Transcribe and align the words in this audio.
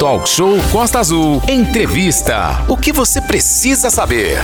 Talk 0.00 0.26
Show 0.26 0.56
Costa 0.72 0.98
Azul. 0.98 1.42
Entrevista. 1.46 2.64
O 2.70 2.74
que 2.74 2.90
você 2.90 3.20
precisa 3.20 3.90
saber? 3.90 4.38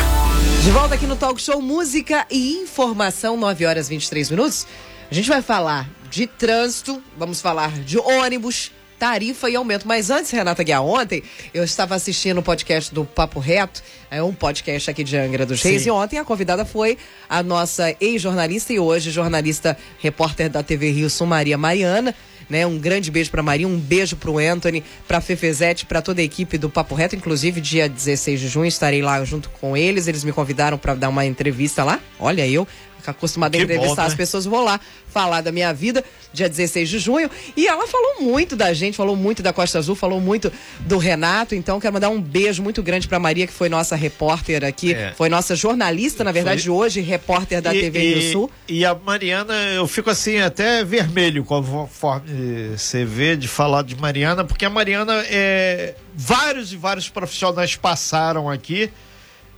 De 0.63 0.71
volta 0.71 0.97
aqui 0.97 1.07
no 1.07 1.17
Talk 1.17 1.41
Show 1.41 1.63
Música 1.63 2.27
e 2.31 2.59
Informação, 2.59 3.38
9 3.38 3.64
horas 3.64 3.88
23 3.88 4.32
minutos. 4.32 4.66
A 5.11 5.14
gente 5.14 5.30
vai 5.30 5.40
falar 5.40 5.88
de 6.11 6.27
trânsito, 6.27 7.03
vamos 7.16 7.40
falar 7.40 7.72
de 7.72 7.96
ônibus, 7.96 8.71
tarifa 8.98 9.48
e 9.48 9.56
aumento. 9.56 9.88
Mas 9.88 10.11
antes, 10.11 10.30
Renata 10.30 10.62
Guiar, 10.62 10.84
ontem 10.84 11.23
eu 11.55 11.64
estava 11.64 11.95
assistindo 11.95 12.36
o 12.36 12.43
podcast 12.43 12.93
do 12.93 13.07
Papo 13.07 13.41
Reto, 13.41 13.82
é 14.11 14.23
um 14.23 14.34
podcast 14.34 14.91
aqui 14.91 15.02
de 15.02 15.16
Angra 15.16 15.46
dos 15.46 15.62
Reis, 15.62 15.84
Sim. 15.84 15.88
e 15.88 15.91
ontem 15.91 16.18
a 16.18 16.25
convidada 16.25 16.66
foi 16.66 16.98
a 17.30 17.43
nossa 17.43 17.96
ex-jornalista 17.98 18.75
e 18.75 18.79
hoje 18.79 19.11
jornalista 19.11 19.75
repórter 20.00 20.50
da 20.50 20.62
TV 20.62 20.91
Rio 20.91 21.09
Sul, 21.09 21.27
Maria 21.27 21.57
Mariana. 21.57 22.14
Né? 22.49 22.67
Um 22.67 22.79
grande 22.79 23.11
beijo 23.11 23.31
para 23.31 23.43
Maria, 23.43 23.67
um 23.67 23.79
beijo 23.79 24.17
para 24.17 24.31
o 24.31 24.39
Anthony, 24.39 24.85
para 25.07 25.21
Fefezete, 25.21 25.87
para 25.87 26.01
toda 26.01 26.21
a 26.21 26.25
equipe 26.25 26.57
do 26.59 26.71
Papo 26.71 26.95
Reto. 26.95 27.17
Inclusive, 27.17 27.61
dia 27.61 27.89
16 27.89 28.41
de 28.41 28.49
junho 28.49 28.67
estarei 28.67 29.03
lá 29.03 29.25
junto 29.25 29.50
com 29.50 29.77
eles. 29.77 30.07
Eles 30.07 30.25
me 30.25 30.32
convidaram 30.32 30.79
para 30.79 30.95
dar 30.95 31.09
uma 31.09 31.27
entrevista 31.27 31.82
lá. 31.82 32.01
Olha 32.19 32.47
eu, 32.47 32.67
acostumada 33.11 33.56
a 33.56 33.61
entrevistar 33.61 33.95
bom, 33.95 34.03
né? 34.03 34.06
as 34.06 34.15
pessoas, 34.15 34.45
vou 34.45 34.62
lá 34.62 34.81
falar 35.12 35.41
da 35.41 35.51
minha 35.51 35.73
vida, 35.73 36.05
dia 36.33 36.48
16 36.48 36.89
de 36.89 36.98
junho. 36.98 37.31
E 37.56 37.67
ela 37.67 37.87
falou 37.87 38.20
muito 38.20 38.55
da 38.55 38.73
gente, 38.73 38.97
falou 38.97 39.17
muito 39.17 39.42
da 39.42 39.53
Costa 39.53 39.79
Azul, 39.79 39.95
falou 39.95 40.20
muito 40.20 40.53
do 40.81 40.98
Renato. 40.98 41.55
Então, 41.55 41.81
quero 41.81 41.95
mandar 41.95 42.11
um 42.11 42.20
beijo 42.20 42.62
muito 42.62 42.83
grande 42.83 43.09
para 43.09 43.19
Maria, 43.19 43.47
que 43.47 43.53
foi 43.53 43.69
nossa 43.69 43.97
repórter 43.97 44.65
aqui, 44.65 44.92
é. 44.92 45.12
foi 45.17 45.29
nossa 45.29 45.56
jornalista, 45.56 46.23
na 46.23 46.33
verdade, 46.33 46.65
foi... 46.65 46.73
hoje, 46.73 47.01
repórter 47.01 47.62
da 47.62 47.75
e, 47.75 47.81
TV 47.81 48.15
Rio 48.15 48.33
Sul. 48.33 48.51
E 48.69 48.84
a 48.84 48.95
Mariana, 48.95 49.55
eu 49.75 49.87
fico 49.87 50.11
assim, 50.11 50.39
até 50.39 50.84
vermelho 50.84 51.45
conforme 51.45 52.77
você 52.77 53.05
vê 53.05 53.37
de 53.37 53.48
falar 53.48 53.83
de 53.83 53.97
Mariana, 53.97 54.45
porque 54.45 54.65
a 54.65 54.70
Mariana 54.70 55.25
é. 55.31 55.95
Vários 56.19 56.73
e 56.73 56.77
vários 56.77 57.11
profissionais 57.11 57.77
passaram 57.77 58.48
aqui 58.48 58.91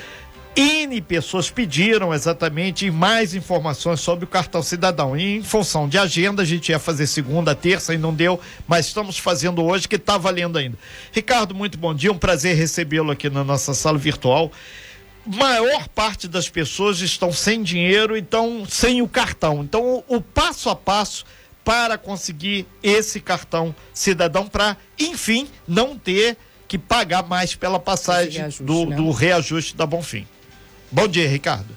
N 0.56 1.00
pessoas 1.00 1.49
pediram 1.49 2.12
exatamente 2.12 2.91
mais 2.91 3.34
informações 3.34 4.00
sobre 4.00 4.25
o 4.25 4.28
cartão 4.28 4.62
cidadão. 4.62 5.16
E 5.16 5.37
em 5.37 5.43
função 5.43 5.88
de 5.88 5.97
agenda, 5.97 6.43
a 6.43 6.44
gente 6.44 6.71
ia 6.71 6.78
fazer 6.78 7.06
segunda, 7.06 7.55
terça 7.55 7.94
e 7.94 7.99
não 7.99 8.12
deu, 8.12 8.41
mas 8.66 8.87
estamos 8.87 9.16
fazendo 9.16 9.65
hoje 9.65 9.89
que 9.89 9.97
está 9.97 10.19
valendo 10.19 10.59
ainda. 10.59 10.77
Ricardo, 11.12 11.55
muito 11.55 11.78
bom 11.78 11.94
dia, 11.94 12.10
um 12.10 12.19
prazer 12.19 12.56
recebê-lo 12.56 13.10
aqui 13.12 13.31
na 13.31 13.44
nossa 13.44 13.75
sala 13.75 13.99
virtual. 13.99 14.50
Maior 15.25 15.87
parte 15.89 16.27
das 16.27 16.49
pessoas 16.49 17.00
estão 17.00 17.33
sem 17.33 17.62
dinheiro, 17.62 18.16
então 18.16 18.65
sem 18.69 19.03
o 19.03 19.09
cartão. 19.09 19.62
Então, 19.62 20.03
o, 20.09 20.21
passo 20.21 20.69
a 20.69 20.75
passo 20.75 21.25
para 21.65 21.97
conseguir 21.97 22.66
esse 22.83 23.21
cartão 23.21 23.75
cidadão 23.93 24.49
para, 24.49 24.77
enfim, 24.99 25.47
não 25.69 25.97
ter 25.97 26.36
que 26.66 26.78
pagar 26.78 27.22
mais 27.22 27.54
pela 27.54 27.78
passagem 27.78 28.41
reajuste, 28.41 28.63
do, 28.63 28.86
né? 28.86 28.97
do 28.97 29.10
reajuste 29.10 29.77
da 29.77 29.86
Bonfim. 29.86 30.27
Bom 30.91 31.07
dia, 31.07 31.28
Ricardo. 31.28 31.77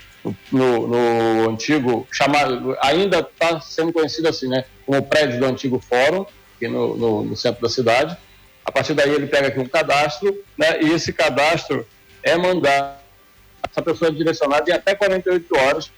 no, 0.51 0.87
no 0.87 1.51
antigo, 1.51 2.07
chamado, 2.11 2.77
ainda 2.81 3.21
está 3.21 3.61
sendo 3.61 3.93
conhecido 3.93 4.29
assim, 4.29 4.49
né? 4.49 4.65
Como 4.87 4.99
o 4.99 5.03
prédio 5.03 5.41
do 5.41 5.47
antigo 5.47 5.81
fórum, 5.81 6.25
aqui 6.57 6.69
no, 6.69 6.97
no, 6.97 7.25
no 7.25 7.37
centro 7.37 7.61
da 7.61 7.69
cidade. 7.69 8.17
A 8.65 8.71
partir 8.71 8.95
daí 8.95 9.11
ele 9.11 9.27
pega 9.27 9.49
aqui 9.49 9.59
um 9.59 9.67
cadastro, 9.67 10.43
né? 10.57 10.81
E 10.83 10.93
esse 10.93 11.13
cadastro 11.13 11.87
é 12.23 12.37
mandado, 12.37 12.99
essa 13.69 13.83
pessoa 13.83 14.11
é 14.11 14.15
direcionada 14.15 14.71
em 14.71 14.75
até 14.75 14.95
48 14.95 15.59
horas 15.59 15.91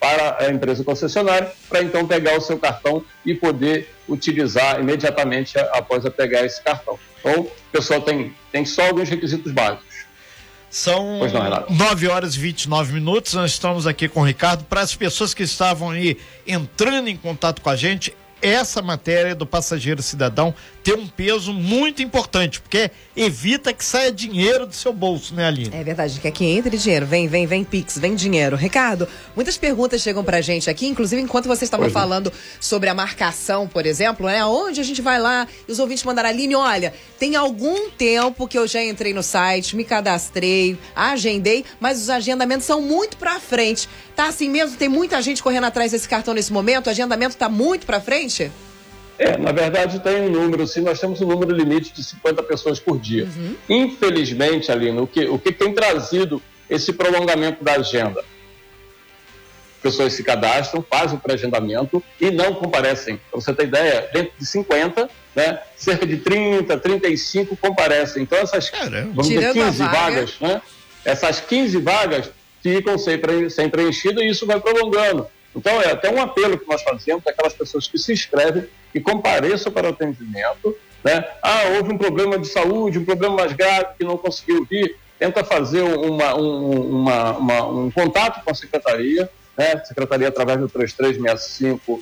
para 0.00 0.44
a 0.44 0.50
empresa 0.50 0.82
concessionária, 0.82 1.52
para 1.68 1.80
então 1.80 2.04
pegar 2.08 2.36
o 2.36 2.40
seu 2.40 2.58
cartão 2.58 3.04
e 3.24 3.34
poder 3.34 3.88
utilizar 4.08 4.80
imediatamente 4.80 5.56
após 5.72 6.04
a 6.04 6.10
pegar 6.10 6.44
esse 6.44 6.60
cartão. 6.60 6.98
Então, 7.20 7.42
o 7.42 7.50
pessoal 7.70 8.00
tem, 8.00 8.34
tem 8.50 8.64
só 8.64 8.86
alguns 8.86 9.08
requisitos 9.08 9.52
básicos. 9.52 9.92
São 10.68 11.20
não, 11.20 11.66
9 11.68 12.08
horas 12.08 12.34
e 12.34 12.38
29 12.38 12.94
minutos. 12.94 13.34
Nós 13.34 13.52
estamos 13.52 13.86
aqui 13.86 14.08
com 14.08 14.22
o 14.22 14.24
Ricardo. 14.24 14.64
Para 14.64 14.80
as 14.80 14.94
pessoas 14.94 15.34
que 15.34 15.42
estavam 15.42 15.90
aí 15.90 16.16
entrando 16.46 17.08
em 17.08 17.16
contato 17.16 17.60
com 17.60 17.70
a 17.70 17.76
gente, 17.76 18.12
essa 18.40 18.82
matéria 18.82 19.34
do 19.34 19.46
passageiro 19.46 20.02
cidadão 20.02 20.52
tem 20.82 20.94
um 20.94 21.06
peso 21.06 21.52
muito 21.52 22.02
importante, 22.02 22.60
porque 22.60 22.90
evita 23.16 23.72
que 23.72 23.84
saia 23.84 24.10
dinheiro 24.10 24.66
do 24.66 24.74
seu 24.74 24.92
bolso, 24.92 25.34
né, 25.34 25.46
Aline? 25.46 25.70
É 25.74 25.84
verdade, 25.84 26.18
quer 26.20 26.30
que 26.30 26.44
entre 26.44 26.76
dinheiro. 26.76 27.06
Vem, 27.06 27.28
vem, 27.28 27.46
vem, 27.46 27.64
Pix, 27.64 27.98
vem 27.98 28.14
dinheiro. 28.14 28.56
Ricardo, 28.56 29.08
muitas 29.34 29.56
perguntas 29.56 30.02
chegam 30.02 30.24
pra 30.24 30.40
gente 30.40 30.68
aqui, 30.68 30.86
inclusive 30.86 31.22
enquanto 31.22 31.46
vocês 31.46 31.62
estavam 31.62 31.86
é. 31.86 31.90
falando 31.90 32.32
sobre 32.60 32.88
a 32.88 32.94
marcação, 32.94 33.68
por 33.68 33.86
exemplo, 33.86 34.26
né? 34.26 34.44
Onde 34.44 34.80
a 34.80 34.84
gente 34.84 35.00
vai 35.00 35.20
lá 35.20 35.46
e 35.68 35.72
os 35.72 35.78
ouvintes 35.78 36.04
mandaram, 36.04 36.28
Aline, 36.28 36.54
olha, 36.54 36.92
tem 37.18 37.36
algum 37.36 37.90
tempo 37.90 38.48
que 38.48 38.58
eu 38.58 38.66
já 38.66 38.82
entrei 38.82 39.14
no 39.14 39.22
site, 39.22 39.76
me 39.76 39.84
cadastrei, 39.84 40.78
agendei, 40.94 41.64
mas 41.78 42.00
os 42.00 42.10
agendamentos 42.10 42.66
são 42.66 42.80
muito 42.82 43.16
pra 43.16 43.38
frente. 43.38 43.88
Tá 44.16 44.26
assim 44.26 44.48
mesmo? 44.48 44.76
Tem 44.76 44.88
muita 44.88 45.20
gente 45.22 45.42
correndo 45.42 45.64
atrás 45.64 45.92
desse 45.92 46.08
cartão 46.08 46.34
nesse 46.34 46.52
momento? 46.52 46.86
O 46.88 46.90
agendamento 46.90 47.36
tá 47.36 47.48
muito 47.48 47.86
pra 47.86 48.00
frente? 48.00 48.50
É, 49.22 49.38
na 49.38 49.52
verdade 49.52 50.00
tem 50.00 50.22
um 50.22 50.30
número, 50.30 50.66
sim, 50.66 50.80
nós 50.80 50.98
temos 50.98 51.20
um 51.20 51.26
número 51.26 51.52
limite 51.52 51.92
de 51.92 52.02
50 52.02 52.42
pessoas 52.42 52.80
por 52.80 52.98
dia. 52.98 53.24
Uhum. 53.24 53.54
Infelizmente, 53.68 54.72
Aline, 54.72 54.98
o 54.98 55.06
que, 55.06 55.26
o 55.26 55.38
que 55.38 55.52
tem 55.52 55.72
trazido 55.72 56.42
esse 56.68 56.92
prolongamento 56.92 57.62
da 57.62 57.74
agenda? 57.74 58.24
Pessoas 59.80 60.12
se 60.14 60.24
cadastram, 60.24 60.84
fazem 60.88 61.16
o 61.16 61.20
pré-agendamento 61.20 62.02
e 62.20 62.32
não 62.32 62.52
comparecem. 62.54 63.20
Para 63.30 63.40
você 63.40 63.54
ter 63.54 63.64
ideia, 63.64 64.10
dentro 64.12 64.32
de 64.36 64.44
50, 64.44 65.08
né, 65.36 65.60
cerca 65.76 66.04
de 66.04 66.16
30, 66.16 66.76
35 66.78 67.56
comparecem. 67.56 68.24
Então 68.24 68.38
essas 68.38 68.72
vamos 69.14 69.28
dizer, 69.28 69.52
15 69.52 69.78
vaga. 69.78 69.98
vagas, 69.98 70.34
né, 70.40 70.62
essas 71.04 71.40
15 71.40 71.78
vagas 71.78 72.30
ficam 72.60 72.98
sem, 72.98 73.20
sem 73.50 73.68
preenchidas 73.68 74.24
e 74.24 74.28
isso 74.28 74.46
vai 74.46 74.58
prolongando. 74.58 75.28
Então, 75.54 75.80
é 75.82 75.92
até 75.92 76.10
um 76.10 76.20
apelo 76.20 76.58
que 76.58 76.66
nós 76.66 76.82
fazemos 76.82 77.26
aquelas 77.26 77.52
pessoas 77.52 77.86
que 77.86 77.98
se 77.98 78.12
inscrevem 78.12 78.66
e 78.94 79.00
compareçam 79.00 79.72
para 79.72 79.88
o 79.88 79.90
atendimento. 79.90 80.76
Né? 81.02 81.24
Ah, 81.42 81.64
houve 81.76 81.92
um 81.92 81.98
problema 81.98 82.38
de 82.38 82.46
saúde, 82.46 82.98
um 82.98 83.04
problema 83.04 83.36
mais 83.36 83.52
grave 83.52 83.94
que 83.98 84.04
não 84.04 84.16
conseguiu 84.16 84.64
vir, 84.64 84.96
tenta 85.18 85.42
fazer 85.42 85.82
uma, 85.82 86.34
um, 86.36 87.00
uma, 87.00 87.36
uma, 87.36 87.66
um 87.66 87.90
contato 87.90 88.44
com 88.44 88.50
a 88.50 88.54
secretaria, 88.54 89.28
né? 89.56 89.82
secretaria 89.84 90.28
através 90.28 90.58
do 90.58 90.68
3365 90.68 92.00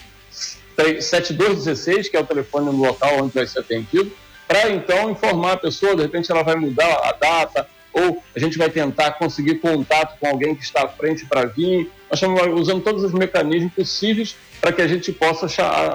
7216, 0.98 2.08
que 2.08 2.16
é 2.16 2.20
o 2.20 2.26
telefone 2.26 2.66
no 2.66 2.82
local 2.82 3.18
onde 3.18 3.34
vai 3.34 3.46
ser 3.46 3.60
atendido, 3.60 4.10
para 4.48 4.70
então 4.70 5.10
informar 5.10 5.52
a 5.52 5.56
pessoa, 5.56 5.94
de 5.94 6.02
repente 6.02 6.30
ela 6.30 6.42
vai 6.42 6.56
mudar 6.56 7.00
a 7.04 7.12
data, 7.12 7.68
ou 7.92 8.22
a 8.34 8.38
gente 8.38 8.56
vai 8.56 8.70
tentar 8.70 9.12
conseguir 9.12 9.56
contato 9.56 10.18
com 10.18 10.26
alguém 10.26 10.54
que 10.54 10.62
está 10.62 10.84
à 10.84 10.88
frente 10.88 11.26
para 11.26 11.46
vir. 11.46 11.90
Nós 12.10 12.20
estamos 12.20 12.60
usando 12.60 12.82
todos 12.82 13.02
os 13.04 13.12
mecanismos 13.12 13.72
possíveis 13.72 14.36
para 14.60 14.72
que 14.72 14.82
a 14.82 14.86
gente 14.86 15.12
possa 15.12 15.46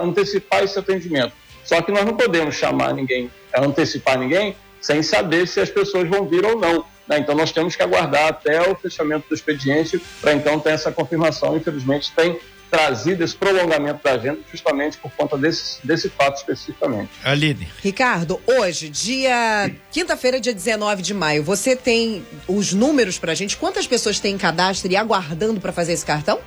antecipar 0.02 0.62
esse 0.62 0.78
atendimento. 0.78 1.32
Só 1.64 1.80
que 1.82 1.90
nós 1.90 2.04
não 2.04 2.16
podemos 2.16 2.54
chamar 2.54 2.94
ninguém, 2.94 3.30
antecipar 3.56 4.18
ninguém, 4.18 4.56
sem 4.80 5.02
saber 5.02 5.48
se 5.48 5.60
as 5.60 5.70
pessoas 5.70 6.08
vão 6.08 6.26
vir 6.26 6.44
ou 6.44 6.58
não. 6.58 6.84
Né? 7.08 7.18
Então 7.18 7.34
nós 7.34 7.52
temos 7.52 7.74
que 7.74 7.82
aguardar 7.82 8.28
até 8.28 8.60
o 8.70 8.74
fechamento 8.74 9.28
do 9.28 9.34
expediente 9.34 10.00
para 10.20 10.32
então 10.32 10.58
ter 10.60 10.70
essa 10.70 10.92
confirmação. 10.92 11.56
Infelizmente 11.56 12.12
tem 12.14 12.38
trazido 12.70 13.22
esse 13.22 13.34
prolongamento 13.34 14.02
da 14.02 14.12
agenda 14.12 14.40
justamente 14.50 14.98
por 14.98 15.10
conta 15.12 15.36
desse, 15.38 15.84
desse 15.86 16.08
fato 16.08 16.36
especificamente. 16.36 17.10
Aline. 17.24 17.68
Ricardo, 17.82 18.40
hoje, 18.46 18.88
dia 18.88 19.70
quinta-feira, 19.90 20.40
dia 20.40 20.52
19 20.52 21.02
de 21.02 21.14
maio, 21.14 21.42
você 21.42 21.76
tem 21.76 22.24
os 22.48 22.72
números 22.72 23.18
para 23.18 23.32
a 23.32 23.34
gente? 23.34 23.56
Quantas 23.56 23.86
pessoas 23.86 24.18
têm 24.18 24.36
cadastro 24.36 24.90
e 24.90 24.96
aguardando 24.96 25.60
para 25.60 25.72
fazer 25.72 25.92
esse 25.92 26.04
cartão? 26.04 26.40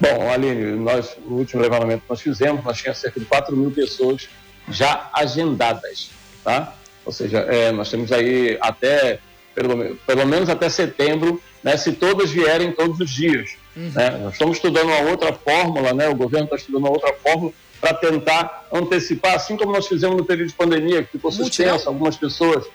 Bom, 0.00 0.30
Aline, 0.30 0.76
nós, 0.76 1.16
o 1.26 1.34
último 1.34 1.60
levantamento 1.60 2.02
que 2.02 2.10
nós 2.10 2.20
fizemos, 2.20 2.64
nós 2.64 2.78
tínhamos 2.78 3.00
cerca 3.00 3.18
de 3.18 3.26
4 3.26 3.56
mil 3.56 3.70
pessoas 3.70 4.28
já 4.70 5.10
agendadas, 5.12 6.10
tá? 6.44 6.74
Ou 7.04 7.12
seja, 7.12 7.38
é, 7.38 7.72
nós 7.72 7.90
temos 7.90 8.12
aí 8.12 8.56
até, 8.60 9.18
pelo, 9.54 9.96
pelo 9.96 10.26
menos 10.26 10.48
até 10.48 10.68
setembro, 10.68 11.42
né, 11.64 11.76
se 11.76 11.92
todas 11.92 12.30
vierem 12.30 12.70
todos 12.72 13.00
os 13.00 13.10
dias. 13.10 13.56
Uhum. 13.78 13.92
Né? 13.94 14.10
Nós 14.10 14.32
estamos 14.32 14.56
estudando 14.56 14.86
uma 14.86 15.10
outra 15.10 15.32
fórmula, 15.32 15.92
né? 15.94 16.08
o 16.08 16.16
governo 16.16 16.46
está 16.46 16.56
estudando 16.56 16.82
uma 16.82 16.90
outra 16.90 17.14
fórmula 17.14 17.52
para 17.80 17.94
tentar 17.94 18.66
antecipar, 18.72 19.36
assim 19.36 19.56
como 19.56 19.72
nós 19.72 19.86
fizemos 19.86 20.16
no 20.16 20.24
período 20.24 20.48
de 20.48 20.54
pandemia, 20.54 21.04
que 21.04 21.12
ficou 21.12 21.30
suspenso, 21.30 21.88
algumas 21.88 22.16
pessoas. 22.16 22.66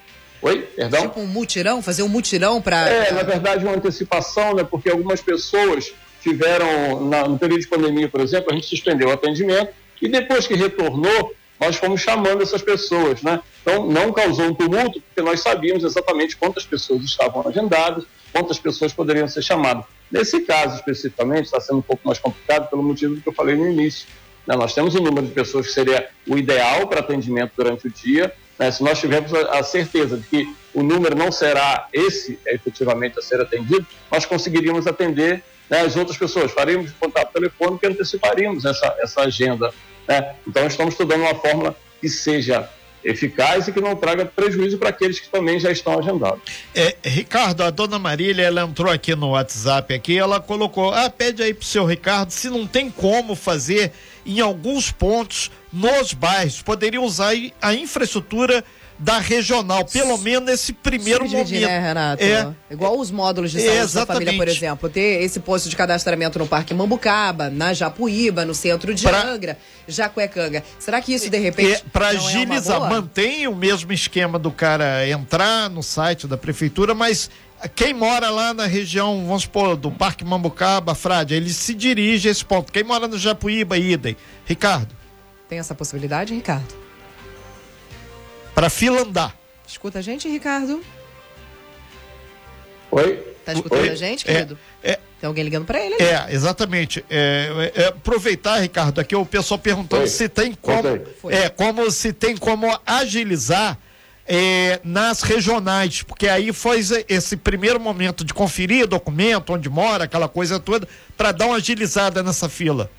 Oi, 0.42 0.62
perdão? 0.62 1.02
Tipo 1.02 1.20
um 1.20 1.28
mutirão, 1.28 1.82
fazer 1.82 2.04
um 2.04 2.10
mutirão 2.10 2.62
para. 2.62 2.90
É, 2.90 3.12
na 3.12 3.24
verdade, 3.24 3.66
uma 3.66 3.76
antecipação, 3.76 4.54
né? 4.54 4.64
Porque 4.64 4.90
algumas 4.90 5.22
pessoas 5.22 5.94
tiveram, 6.22 7.02
na, 7.06 7.28
no 7.28 7.38
período 7.38 7.62
de 7.62 7.68
pandemia, 7.68 8.08
por 8.08 8.22
exemplo, 8.22 8.52
a 8.52 8.56
gente 8.56 8.68
suspendeu 8.68 9.10
o 9.10 9.12
atendimento 9.12 9.74
e 10.02 10.08
depois 10.08 10.48
que 10.48 10.54
retornou, 10.54 11.34
nós 11.60 11.76
fomos 11.78 12.02
chamando 12.02 12.42
essas 12.42 12.62
pessoas, 12.62 13.22
né? 13.22 13.42
Então, 13.62 13.88
não 13.88 14.12
causou 14.12 14.48
um 14.48 14.54
tumulto, 14.54 15.02
porque 15.02 15.22
nós 15.22 15.42
sabíamos 15.42 15.84
exatamente 15.84 16.36
quantas 16.36 16.66
pessoas 16.66 17.04
estavam 17.04 17.46
agendadas, 17.48 18.04
quantas 18.32 18.60
pessoas 18.60 18.92
poderiam 18.92 19.28
ser 19.28 19.42
chamadas. 19.42 19.86
Nesse 20.14 20.42
caso 20.42 20.76
especificamente, 20.76 21.46
está 21.46 21.60
sendo 21.60 21.80
um 21.80 21.82
pouco 21.82 22.04
mais 22.06 22.20
complicado 22.20 22.70
pelo 22.70 22.84
motivo 22.84 23.20
que 23.20 23.28
eu 23.28 23.34
falei 23.34 23.56
no 23.56 23.68
início. 23.68 24.08
Né? 24.46 24.56
Nós 24.56 24.72
temos 24.72 24.94
um 24.94 25.02
número 25.02 25.26
de 25.26 25.34
pessoas 25.34 25.66
que 25.66 25.74
seria 25.74 26.08
o 26.28 26.38
ideal 26.38 26.86
para 26.86 27.00
atendimento 27.00 27.54
durante 27.58 27.88
o 27.88 27.90
dia. 27.90 28.32
Né? 28.60 28.70
Se 28.70 28.84
nós 28.84 29.00
tivermos 29.00 29.34
a, 29.34 29.64
certeza 29.64 30.16
de 30.18 30.28
que 30.28 30.56
o 30.72 30.84
número 30.84 31.16
não 31.16 31.32
será 31.32 31.88
esse 31.92 32.38
efetivamente 32.46 33.18
a 33.18 33.24
ser 33.24 33.42
atendido, 33.42 33.88
nós 34.12 34.24
conseguiríamos 34.24 34.86
atender 34.86 35.44
né, 35.68 35.82
as 35.82 35.96
outras 35.96 36.16
pessoas. 36.16 36.52
Faríamos 36.52 36.92
contato 36.92 37.34
telefônico 37.34 37.84
e 37.84 37.88
anteciparíamos 37.88 38.66
essa, 38.66 38.96
essa 39.00 39.22
agenda. 39.22 39.74
Né? 40.08 40.36
Então, 40.48 40.68
estamos 40.68 40.94
estudando 40.94 41.22
uma 41.22 41.34
fórmula 41.34 41.76
que 42.00 42.08
seja 42.08 42.70
eficaz 43.04 43.68
e 43.68 43.72
que 43.72 43.82
não 43.82 43.96
traga 43.96 44.26
prejuízo 44.26 44.78
para 44.78 44.90
aqueles 44.90 45.20
que 45.20 45.30
também 45.30 45.60
já 45.60 45.72
estão 45.72 46.00
agendados. 46.00 46.42
É, 46.74 46.96
Ricardo, 47.04 47.64
a 47.64 47.70
dona 47.70 48.00
Marília, 48.00 48.44
ela 48.44 48.62
entrou 48.62 48.92
aqui 48.92 49.16
no 49.16 49.32
WhatsApp 49.32 49.94
aqui, 49.94 50.18
ela 50.18 50.40
colocou, 50.40 50.94
ah, 50.94 51.10
pede 51.10 51.44
aí 51.44 51.54
pro 51.54 51.66
seu 51.66 51.86
Ricardo 51.86 52.32
se 52.32 52.50
não 52.50 52.66
tem 52.66 52.90
como 52.90 53.36
fazer 53.36 53.92
em 54.26 54.40
alguns 54.40 54.92
pontos 54.92 55.52
nos 55.72 56.14
bairros, 56.14 56.62
poderia 56.62 57.02
usar 57.02 57.34
a 57.62 57.74
infraestrutura 57.74 58.64
da 59.04 59.20
regional, 59.20 59.84
pelo 59.84 60.18
menos 60.18 60.50
nesse 60.50 60.72
primeiro 60.72 61.28
momento. 61.28 61.52
né, 61.52 61.80
Renato? 61.80 62.24
É. 62.24 62.54
Igual 62.72 62.98
os 62.98 63.12
módulos 63.12 63.52
de 63.52 63.60
saúde 63.60 63.78
é, 63.78 63.86
da 63.86 64.06
família, 64.06 64.38
por 64.38 64.48
exemplo. 64.48 64.90
Ter 64.90 65.22
esse 65.22 65.42
posto 65.42 65.68
de 65.70 65.76
cadastramento 65.76 66.40
no 66.40 66.48
Parque 66.48 66.74
Mambucaba, 66.74 67.50
na 67.50 67.74
Japuíba, 67.74 68.46
no 68.46 68.56
centro 68.56 68.94
de 68.96 69.04
pra... 69.04 69.22
Angra, 69.22 69.58
Jacuecanga. 69.88 70.64
Será 70.80 71.02
que 71.02 71.14
isso, 71.14 71.30
de 71.30 71.38
repente, 71.38 71.82
é, 71.82 71.82
Para 71.92 72.10
agilizar, 72.10 72.82
é 72.82 72.90
mantém 72.90 73.46
o 73.46 73.56
mesmo 73.56 73.92
esquema 73.92 74.40
do 74.40 74.52
cara 74.52 75.06
entrar 75.08 75.70
no 75.70 75.84
site 75.84 76.26
da 76.26 76.38
prefeitura, 76.38 76.96
mas 76.96 77.30
quem 77.76 77.94
mora 77.94 78.30
lá 78.30 78.54
na 78.54 78.66
região, 78.66 79.26
vamos 79.28 79.44
supor, 79.44 79.76
do 79.76 79.92
Parque 79.92 80.24
Mambucaba, 80.24 80.96
Frade, 80.96 81.34
ele 81.34 81.52
se 81.52 81.74
dirige 81.74 82.30
a 82.30 82.32
esse 82.32 82.46
ponto. 82.46 82.72
Quem 82.72 82.86
mora 82.86 83.06
no 83.06 83.18
Japuíba, 83.18 83.78
idem. 83.78 84.16
Ricardo. 84.46 84.96
Tem 85.50 85.60
essa 85.60 85.76
possibilidade, 85.76 86.34
Ricardo? 86.34 86.74
Para 88.54 88.70
fila 88.70 89.02
andar. 89.02 89.36
Escuta 89.68 90.00
a 90.00 90.02
gente, 90.02 90.28
Ricardo? 90.28 90.82
Oi? 92.92 93.18
Tá 93.46 93.54
escutando 93.54 93.82
Oi? 93.82 93.90
a 93.90 93.96
gente, 93.96 94.30
É, 94.30 94.34
querido? 94.34 94.58
é, 94.84 95.00
Tem 95.20 95.28
alguém 95.28 95.44
ligando 95.44 95.66
pra 95.66 95.80
ele? 95.84 95.96
é, 95.96 96.28
exatamente. 96.30 97.04
É, 97.10 97.72
é, 97.76 97.86
aproveitar, 97.88 98.60
Ricardo, 98.60 99.00
aqui 99.02 99.16
o 99.16 99.26
pessoal 99.26 99.58
perguntando 99.60 100.04
Oi. 100.04 100.08
se 100.08 100.30
tem 100.30 100.54
como, 100.54 100.84
Foi. 101.22 101.34
é, 101.34 101.50
como 101.50 101.90
se 101.92 102.14
tem 102.14 102.38
como 102.38 102.68
agilizar 102.86 103.78
é, 104.26 104.80
nas 104.84 105.22
regionais, 105.24 106.02
porque 106.04 106.30
aí 106.30 106.54
foi 106.54 106.80
esse 107.10 107.36
primeiro 107.36 107.80
momento 107.80 108.24
de 108.24 108.34
conferir 108.34 108.88
documento, 108.88 109.52
onde 109.54 109.70
mora, 109.70 110.06
aquela 110.06 110.30
coisa 110.30 110.60
toda, 110.60 110.88
para 111.18 111.32
dar 111.34 111.48
uma 111.48 111.58
agilizada 111.58 112.24
nessa 112.24 112.48
fila. 112.48 112.90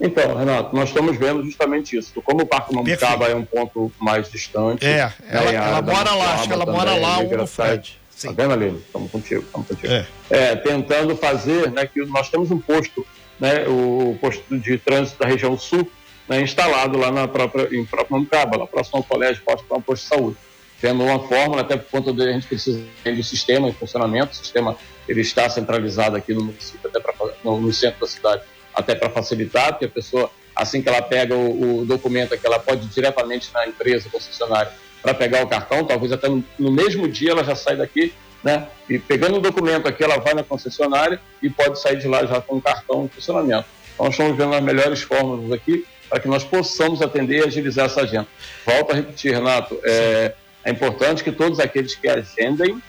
Então, 0.00 0.36
Renato, 0.36 0.76
nós 0.76 0.88
estamos 0.90 1.16
vendo 1.16 1.42
justamente 1.44 1.96
isso. 1.96 2.20
Como 2.22 2.42
o 2.42 2.46
Parque 2.46 2.74
Mambucaba 2.74 3.28
é 3.28 3.34
um 3.34 3.44
ponto 3.44 3.90
mais 3.98 4.30
distante. 4.30 4.84
É, 4.84 5.06
né, 5.06 5.12
ela- 5.30 5.50
a 5.50 5.52
ela 5.54 5.82
mora 5.82 6.14
lá, 6.14 6.34
acho 6.34 6.46
que 6.48 6.52
ela 6.52 6.66
mora 6.66 6.90
também, 6.90 7.02
lá, 7.02 7.18
migra- 7.22 7.38
no 7.38 7.46
Fred. 7.46 7.98
Sim. 8.10 8.28
Tá 8.28 8.42
vendo, 8.42 8.52
Aline? 8.54 8.78
Estamos 8.78 9.10
contigo, 9.10 9.42
estamos 9.42 9.66
contigo. 9.68 9.92
É. 9.92 10.06
É, 10.30 10.56
tentando 10.56 11.16
fazer, 11.16 11.70
né, 11.70 11.86
que 11.86 12.04
nós 12.06 12.28
temos 12.28 12.50
um 12.50 12.58
posto, 12.58 13.06
né, 13.40 13.66
o 13.68 14.16
posto 14.20 14.42
de 14.58 14.78
trânsito 14.78 15.18
da 15.18 15.26
região 15.26 15.56
sul, 15.58 15.90
né, 16.28 16.40
instalado 16.40 16.98
lá 16.98 17.10
na 17.10 17.26
própria, 17.28 17.68
em 17.74 17.84
próprio 17.84 18.16
Mambucaba, 18.16 18.56
lá 18.58 18.66
próximo 18.66 18.98
ao 18.98 19.04
colégio, 19.04 19.42
posto 19.44 19.64
para 19.66 19.76
um 19.78 19.82
posto 19.82 20.02
de 20.02 20.08
saúde. 20.08 20.36
Tendo 20.80 21.02
uma 21.04 21.18
fórmula, 21.26 21.62
até 21.62 21.74
por 21.76 21.90
conta 21.90 22.12
de 22.12 22.22
a 22.28 22.32
gente 22.32 22.46
precisa 22.46 22.82
do 23.04 23.22
sistema 23.22 23.68
em 23.68 23.72
funcionamento, 23.72 24.32
o 24.32 24.36
sistema 24.36 24.76
ele 25.08 25.22
está 25.22 25.48
centralizado 25.48 26.16
aqui 26.16 26.34
no 26.34 26.42
município, 26.44 26.86
até 26.88 27.00
pra, 27.00 27.14
no, 27.42 27.60
no 27.60 27.72
centro 27.72 28.00
da 28.00 28.06
cidade, 28.06 28.42
até 28.76 28.94
para 28.94 29.08
facilitar, 29.08 29.70
porque 29.72 29.86
a 29.86 29.88
pessoa, 29.88 30.30
assim 30.54 30.82
que 30.82 30.88
ela 30.88 31.00
pega 31.00 31.34
o, 31.34 31.80
o 31.80 31.84
documento, 31.86 32.34
é 32.34 32.36
que 32.36 32.46
ela 32.46 32.58
pode 32.58 32.84
ir 32.84 32.90
diretamente 32.90 33.48
na 33.54 33.66
empresa 33.66 34.10
concessionária 34.10 34.70
para 35.02 35.14
pegar 35.14 35.42
o 35.42 35.48
cartão, 35.48 35.84
talvez 35.84 36.12
até 36.12 36.28
no, 36.28 36.44
no 36.58 36.70
mesmo 36.70 37.08
dia 37.08 37.30
ela 37.30 37.42
já 37.42 37.56
sai 37.56 37.76
daqui, 37.76 38.12
né? 38.44 38.68
E 38.88 38.98
pegando 38.98 39.38
o 39.38 39.40
documento 39.40 39.88
aqui, 39.88 40.04
ela 40.04 40.18
vai 40.18 40.34
na 40.34 40.42
concessionária 40.42 41.20
e 41.42 41.48
pode 41.48 41.80
sair 41.80 41.96
de 41.96 42.06
lá 42.06 42.24
já 42.26 42.40
com 42.40 42.56
o 42.56 42.62
cartão 42.62 43.04
em 43.04 43.08
funcionamento. 43.08 43.66
Então, 43.94 44.08
estamos 44.08 44.36
vendo 44.36 44.54
as 44.54 44.62
melhores 44.62 45.00
fórmulas 45.00 45.50
aqui 45.52 45.86
para 46.08 46.20
que 46.20 46.28
nós 46.28 46.44
possamos 46.44 47.02
atender 47.02 47.40
e 47.40 47.44
agilizar 47.44 47.86
essa 47.86 48.02
agenda. 48.02 48.28
Volto 48.64 48.92
a 48.92 48.94
repetir, 48.94 49.32
Renato, 49.32 49.80
é, 49.84 50.34
é 50.64 50.70
importante 50.70 51.24
que 51.24 51.32
todos 51.32 51.58
aqueles 51.58 51.94
que 51.94 52.08
agendem 52.08 52.80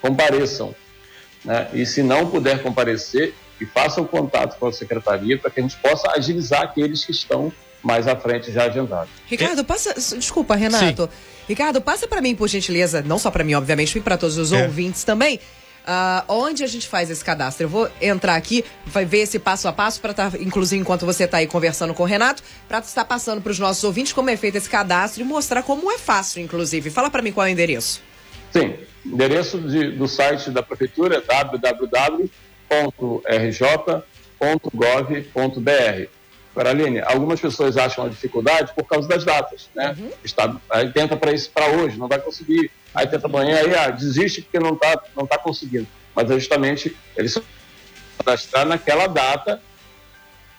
compareçam. 0.00 0.74
Né? 1.44 1.68
E 1.74 1.84
se 1.84 2.02
não 2.02 2.30
puder 2.30 2.62
comparecer, 2.62 3.34
que 3.64 3.72
façam 3.72 4.04
contato 4.04 4.58
com 4.58 4.66
a 4.66 4.72
secretaria 4.72 5.38
para 5.38 5.50
que 5.50 5.60
a 5.60 5.62
gente 5.62 5.76
possa 5.76 6.10
agilizar 6.16 6.62
aqueles 6.62 7.04
que 7.04 7.12
estão 7.12 7.52
mais 7.82 8.06
à 8.08 8.16
frente 8.16 8.50
já 8.52 8.64
agendados. 8.64 9.08
Ricardo, 9.26 9.64
passa. 9.64 9.94
Desculpa, 10.16 10.54
Renato. 10.56 11.08
Ricardo, 11.48 11.80
passa 11.80 12.06
pra 12.08 12.20
mim, 12.20 12.34
por 12.34 12.48
gentileza, 12.48 13.02
não 13.02 13.18
só 13.18 13.30
pra 13.30 13.44
mim, 13.44 13.54
obviamente, 13.54 13.96
e 13.96 14.00
pra 14.00 14.16
todos 14.16 14.36
os 14.38 14.52
É. 14.52 14.64
ouvintes 14.64 15.04
também. 15.04 15.38
ah, 15.84 16.22
onde 16.28 16.62
a 16.62 16.66
gente 16.68 16.86
faz 16.86 17.10
esse 17.10 17.24
cadastro? 17.24 17.64
Eu 17.64 17.68
vou 17.68 17.88
entrar 18.00 18.36
aqui, 18.36 18.64
vai 18.86 19.04
ver 19.04 19.18
esse 19.22 19.36
passo 19.40 19.66
a 19.66 19.72
passo 19.72 20.00
para 20.00 20.12
estar, 20.12 20.40
inclusive, 20.40 20.80
enquanto 20.80 21.04
você 21.04 21.24
está 21.24 21.38
aí 21.38 21.46
conversando 21.48 21.92
com 21.92 22.04
o 22.04 22.06
Renato, 22.06 22.40
para 22.68 22.78
estar 22.78 23.04
passando 23.04 23.42
para 23.42 23.50
os 23.50 23.58
nossos 23.58 23.82
ouvintes 23.82 24.12
como 24.12 24.30
é 24.30 24.36
feito 24.36 24.54
esse 24.56 24.70
cadastro 24.70 25.22
e 25.22 25.24
mostrar 25.24 25.64
como 25.64 25.90
é 25.90 25.98
fácil, 25.98 26.40
inclusive. 26.40 26.88
Fala 26.88 27.10
para 27.10 27.20
mim 27.20 27.32
qual 27.32 27.44
é 27.48 27.50
o 27.50 27.52
endereço. 27.52 28.00
Sim, 28.52 28.76
endereço 29.04 29.58
de- 29.58 29.90
do 29.90 30.06
site 30.06 30.50
da 30.50 30.62
prefeitura 30.62 31.16
é 31.16 31.20
www.rj.gov.br. 34.40 36.08
Agora, 36.54 36.70
Aline, 36.70 37.00
algumas 37.00 37.40
pessoas 37.40 37.78
acham 37.78 38.04
a 38.04 38.08
dificuldade 38.08 38.72
por 38.74 38.84
causa 38.84 39.08
das 39.08 39.24
datas, 39.24 39.70
né? 39.74 39.96
Está, 40.22 40.54
aí 40.68 40.92
tenta 40.92 41.16
para 41.16 41.32
isso 41.32 41.50
para 41.50 41.66
hoje, 41.68 41.98
não 41.98 42.08
vai 42.08 42.18
conseguir. 42.18 42.70
Aí 42.94 43.06
tenta 43.06 43.26
amanhã, 43.26 43.56
aí 43.56 43.74
ah, 43.74 43.88
desiste 43.88 44.42
porque 44.42 44.58
não 44.58 44.74
está 44.74 45.02
não 45.16 45.26
tá 45.26 45.38
conseguindo. 45.38 45.86
Mas 46.14 46.30
é 46.30 46.34
justamente 46.34 46.94
eles 47.16 47.32
só 47.32 47.42
cadastrar 48.18 48.66
naquela 48.66 49.06
data 49.06 49.62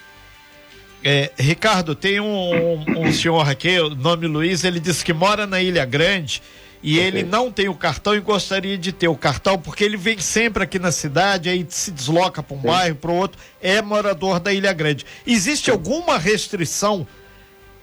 É, 1.05 1.31
Ricardo, 1.39 1.95
tem 1.95 2.21
um, 2.21 2.85
um 2.99 3.13
senhor 3.13 3.49
aqui, 3.49 3.79
o 3.79 3.91
nome 3.91 4.27
Luiz, 4.27 4.65
ele 4.65 4.81
disse 4.81 5.05
que 5.05 5.13
mora 5.13 5.47
na 5.47 5.61
Ilha 5.61 5.85
Grande 5.85 6.43
e 6.83 6.99
ele 6.99 7.23
não 7.23 7.51
tem 7.51 7.69
o 7.69 7.75
cartão 7.75 8.15
e 8.15 8.21
gostaria 8.21 8.77
de 8.77 8.93
ter 8.93 9.09
o 9.09 9.17
cartão 9.17 9.59
porque 9.59 9.83
ele 9.83 9.97
vem 9.97 10.19
sempre 10.19 10.63
aqui 10.63 10.79
na 10.79 10.93
cidade, 10.93 11.49
aí 11.49 11.67
se 11.69 11.91
desloca 11.91 12.43
para 12.43 12.57
um 12.57 12.61
bairro, 12.61 12.97
para 12.97 13.11
o 13.11 13.15
outro, 13.15 13.41
é 13.61 13.81
morador 13.83 14.39
da 14.39 14.53
Ilha 14.53 14.73
Grande. 14.73 15.05
Existe 15.27 15.71
alguma 15.71 16.19
restrição 16.19 17.07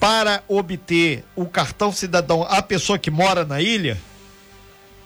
para 0.04 0.44
obter 0.50 1.24
o 1.34 1.46
cartão 1.46 1.90
cidadão 1.90 2.44
a 2.44 2.62
pessoa 2.62 3.00
que 3.00 3.10
mora 3.10 3.46
na 3.46 3.62
ilha? 3.62 3.98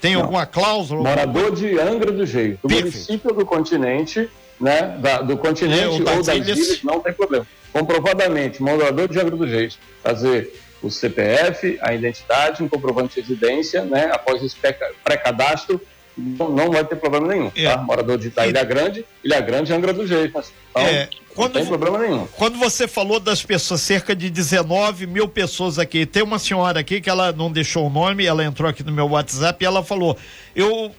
Tem 0.02 0.16
Não. 0.16 0.22
alguma 0.24 0.44
cláusula? 0.48 1.04
morador 1.08 1.54
de 1.56 1.80
Angra 1.80 2.12
do 2.12 2.24
Reis, 2.26 2.58
do 2.60 2.68
Perfeito. 2.68 2.94
município 2.96 3.32
do 3.36 3.46
continente, 3.46 4.28
né, 4.60 4.98
da- 5.00 5.22
do 5.22 5.38
continente 5.38 5.84
É, 5.84 5.88
ou 5.88 6.04
das 6.04 6.26
das 6.26 6.36
ilhas. 6.38 6.58
ilhas, 6.58 6.84
não 6.84 7.00
tem 7.00 7.14
problema. 7.14 7.46
Comprovadamente, 7.72 8.60
morador 8.60 9.08
de 9.08 9.20
Angra 9.20 9.36
do 9.38 9.46
Reis, 9.46 9.78
fazer 10.02 10.52
o 10.82 10.90
CPF, 10.90 11.78
a 11.84 11.94
identidade, 11.94 12.64
um 12.64 12.68
comprovante 12.68 13.22
de 13.22 13.22
residência, 13.22 13.84
né, 13.86 14.10
após 14.12 14.44
esse 14.44 14.56
pré- 14.56 14.80
pré-cadastro, 15.04 15.80
não, 16.18 16.50
não 16.50 16.72
vai 16.72 16.84
ter 16.84 16.96
problema 16.96 17.28
nenhum. 17.28 17.52
É. 17.56 17.66
Tá? 17.66 17.78
Morador 17.78 18.18
de 18.18 18.34
Ilha 18.48 18.64
Grande, 18.64 19.06
Ilha 19.24 19.40
Grande 19.40 19.74
Angra 19.74 19.94
do. 19.94 20.02
Mas, 20.34 20.52
então, 20.72 20.82
É, 20.82 21.10
quando 21.36 21.54
não 21.54 21.62
tem 21.62 21.66
problema 21.66 22.00
nenhum. 22.00 22.28
Quando 22.36 22.58
você 22.58 22.88
falou 22.88 23.20
das 23.20 23.44
pessoas, 23.44 23.82
cerca 23.82 24.16
de 24.16 24.30
19 24.30 25.06
mil 25.06 25.28
pessoas 25.28 25.78
aqui, 25.78 26.06
tem 26.06 26.24
uma 26.24 26.40
senhora 26.40 26.80
aqui 26.80 27.00
que 27.00 27.10
ela 27.10 27.32
não 27.32 27.52
deixou 27.52 27.86
o 27.86 27.90
nome, 27.90 28.26
ela 28.26 28.44
entrou 28.44 28.70
aqui 28.70 28.84
no 28.84 28.92
meu 28.92 29.08
WhatsApp 29.08 29.64
e 29.64 29.66
ela 29.66 29.84
falou: 29.84 30.18
Eu 30.56 30.92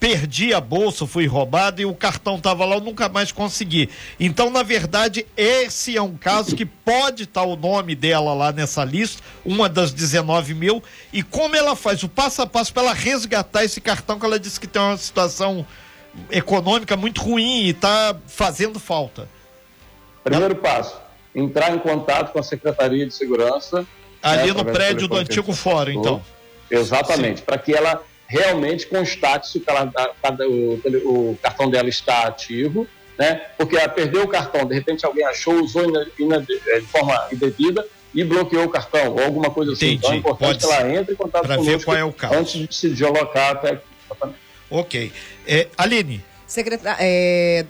perdi 0.00 0.54
a 0.54 0.60
bolsa, 0.60 1.06
fui 1.06 1.26
roubado 1.26 1.82
e 1.82 1.84
o 1.84 1.94
cartão 1.94 2.36
estava 2.36 2.64
lá, 2.64 2.76
eu 2.76 2.80
nunca 2.80 3.06
mais 3.10 3.30
consegui. 3.30 3.90
Então, 4.18 4.48
na 4.48 4.62
verdade, 4.62 5.26
esse 5.36 5.94
é 5.94 6.00
um 6.00 6.16
caso 6.16 6.56
que 6.56 6.64
pode 6.64 7.24
estar 7.24 7.42
tá 7.42 7.46
o 7.46 7.54
nome 7.54 7.94
dela 7.94 8.32
lá 8.32 8.50
nessa 8.50 8.82
lista, 8.82 9.22
uma 9.44 9.68
das 9.68 9.92
19 9.92 10.54
mil, 10.54 10.82
e 11.12 11.22
como 11.22 11.54
ela 11.54 11.76
faz 11.76 12.02
o 12.02 12.08
passo 12.08 12.40
a 12.40 12.46
passo 12.46 12.72
para 12.72 12.84
ela 12.84 12.94
resgatar 12.94 13.62
esse 13.62 13.78
cartão 13.78 14.18
que 14.18 14.24
ela 14.24 14.40
disse 14.40 14.58
que 14.58 14.66
tem 14.66 14.80
uma 14.80 14.96
situação 14.96 15.66
econômica 16.30 16.96
muito 16.96 17.20
ruim 17.20 17.64
e 17.64 17.70
está 17.70 18.16
fazendo 18.26 18.80
falta. 18.80 19.28
Primeiro 20.24 20.56
passo, 20.56 20.98
entrar 21.34 21.74
em 21.74 21.78
contato 21.78 22.32
com 22.32 22.38
a 22.38 22.42
Secretaria 22.42 23.06
de 23.06 23.12
Segurança. 23.12 23.86
Ali 24.22 24.48
né, 24.48 24.54
no 24.54 24.64
prédio 24.64 25.06
do 25.06 25.16
antigo 25.16 25.52
fórum, 25.52 25.92
então. 25.92 26.22
Exatamente, 26.70 27.42
para 27.42 27.58
que 27.58 27.74
ela 27.74 28.02
realmente 28.30 28.86
constate 28.86 29.48
se 29.48 29.58
o, 29.58 30.80
o, 31.04 31.30
o, 31.32 31.38
cartão 31.42 31.68
dela 31.68 31.88
está 31.88 32.28
ativo, 32.28 32.86
né? 33.18 33.42
Porque 33.58 33.76
ela 33.76 33.88
perdeu 33.88 34.22
o 34.22 34.28
cartão, 34.28 34.64
de 34.64 34.72
repente 34.72 35.04
alguém 35.04 35.26
achou, 35.26 35.60
usou 35.60 35.84
é, 35.98 36.78
de 36.78 36.86
forma 36.86 37.28
indevida 37.32 37.84
e 38.14 38.22
bloqueou 38.22 38.66
o 38.66 38.68
cartão, 38.68 39.14
ou 39.14 39.24
alguma 39.24 39.50
coisa 39.50 39.72
assim. 39.72 39.94
Entendi. 39.94 39.98
Então 39.98 40.12
é 40.12 40.16
importante 40.18 40.60
Pode 40.60 40.66
que 40.66 40.72
ela 40.72 40.94
entre 40.94 41.12
em 41.14 41.16
contato 41.16 41.56
com 41.56 41.62
ver 41.64 41.84
qual 41.84 41.96
é 41.96 42.04
o 42.04 42.12
caso. 42.12 42.34
antes 42.34 42.52
de 42.52 42.72
se 42.72 42.88
deslocar 42.90 43.50
até 43.50 43.70
aqui. 43.70 43.84
Ok. 44.70 45.12
É, 45.44 45.66
Aline, 45.76 46.24
Secretário, 46.50 46.98
é, 47.00 47.64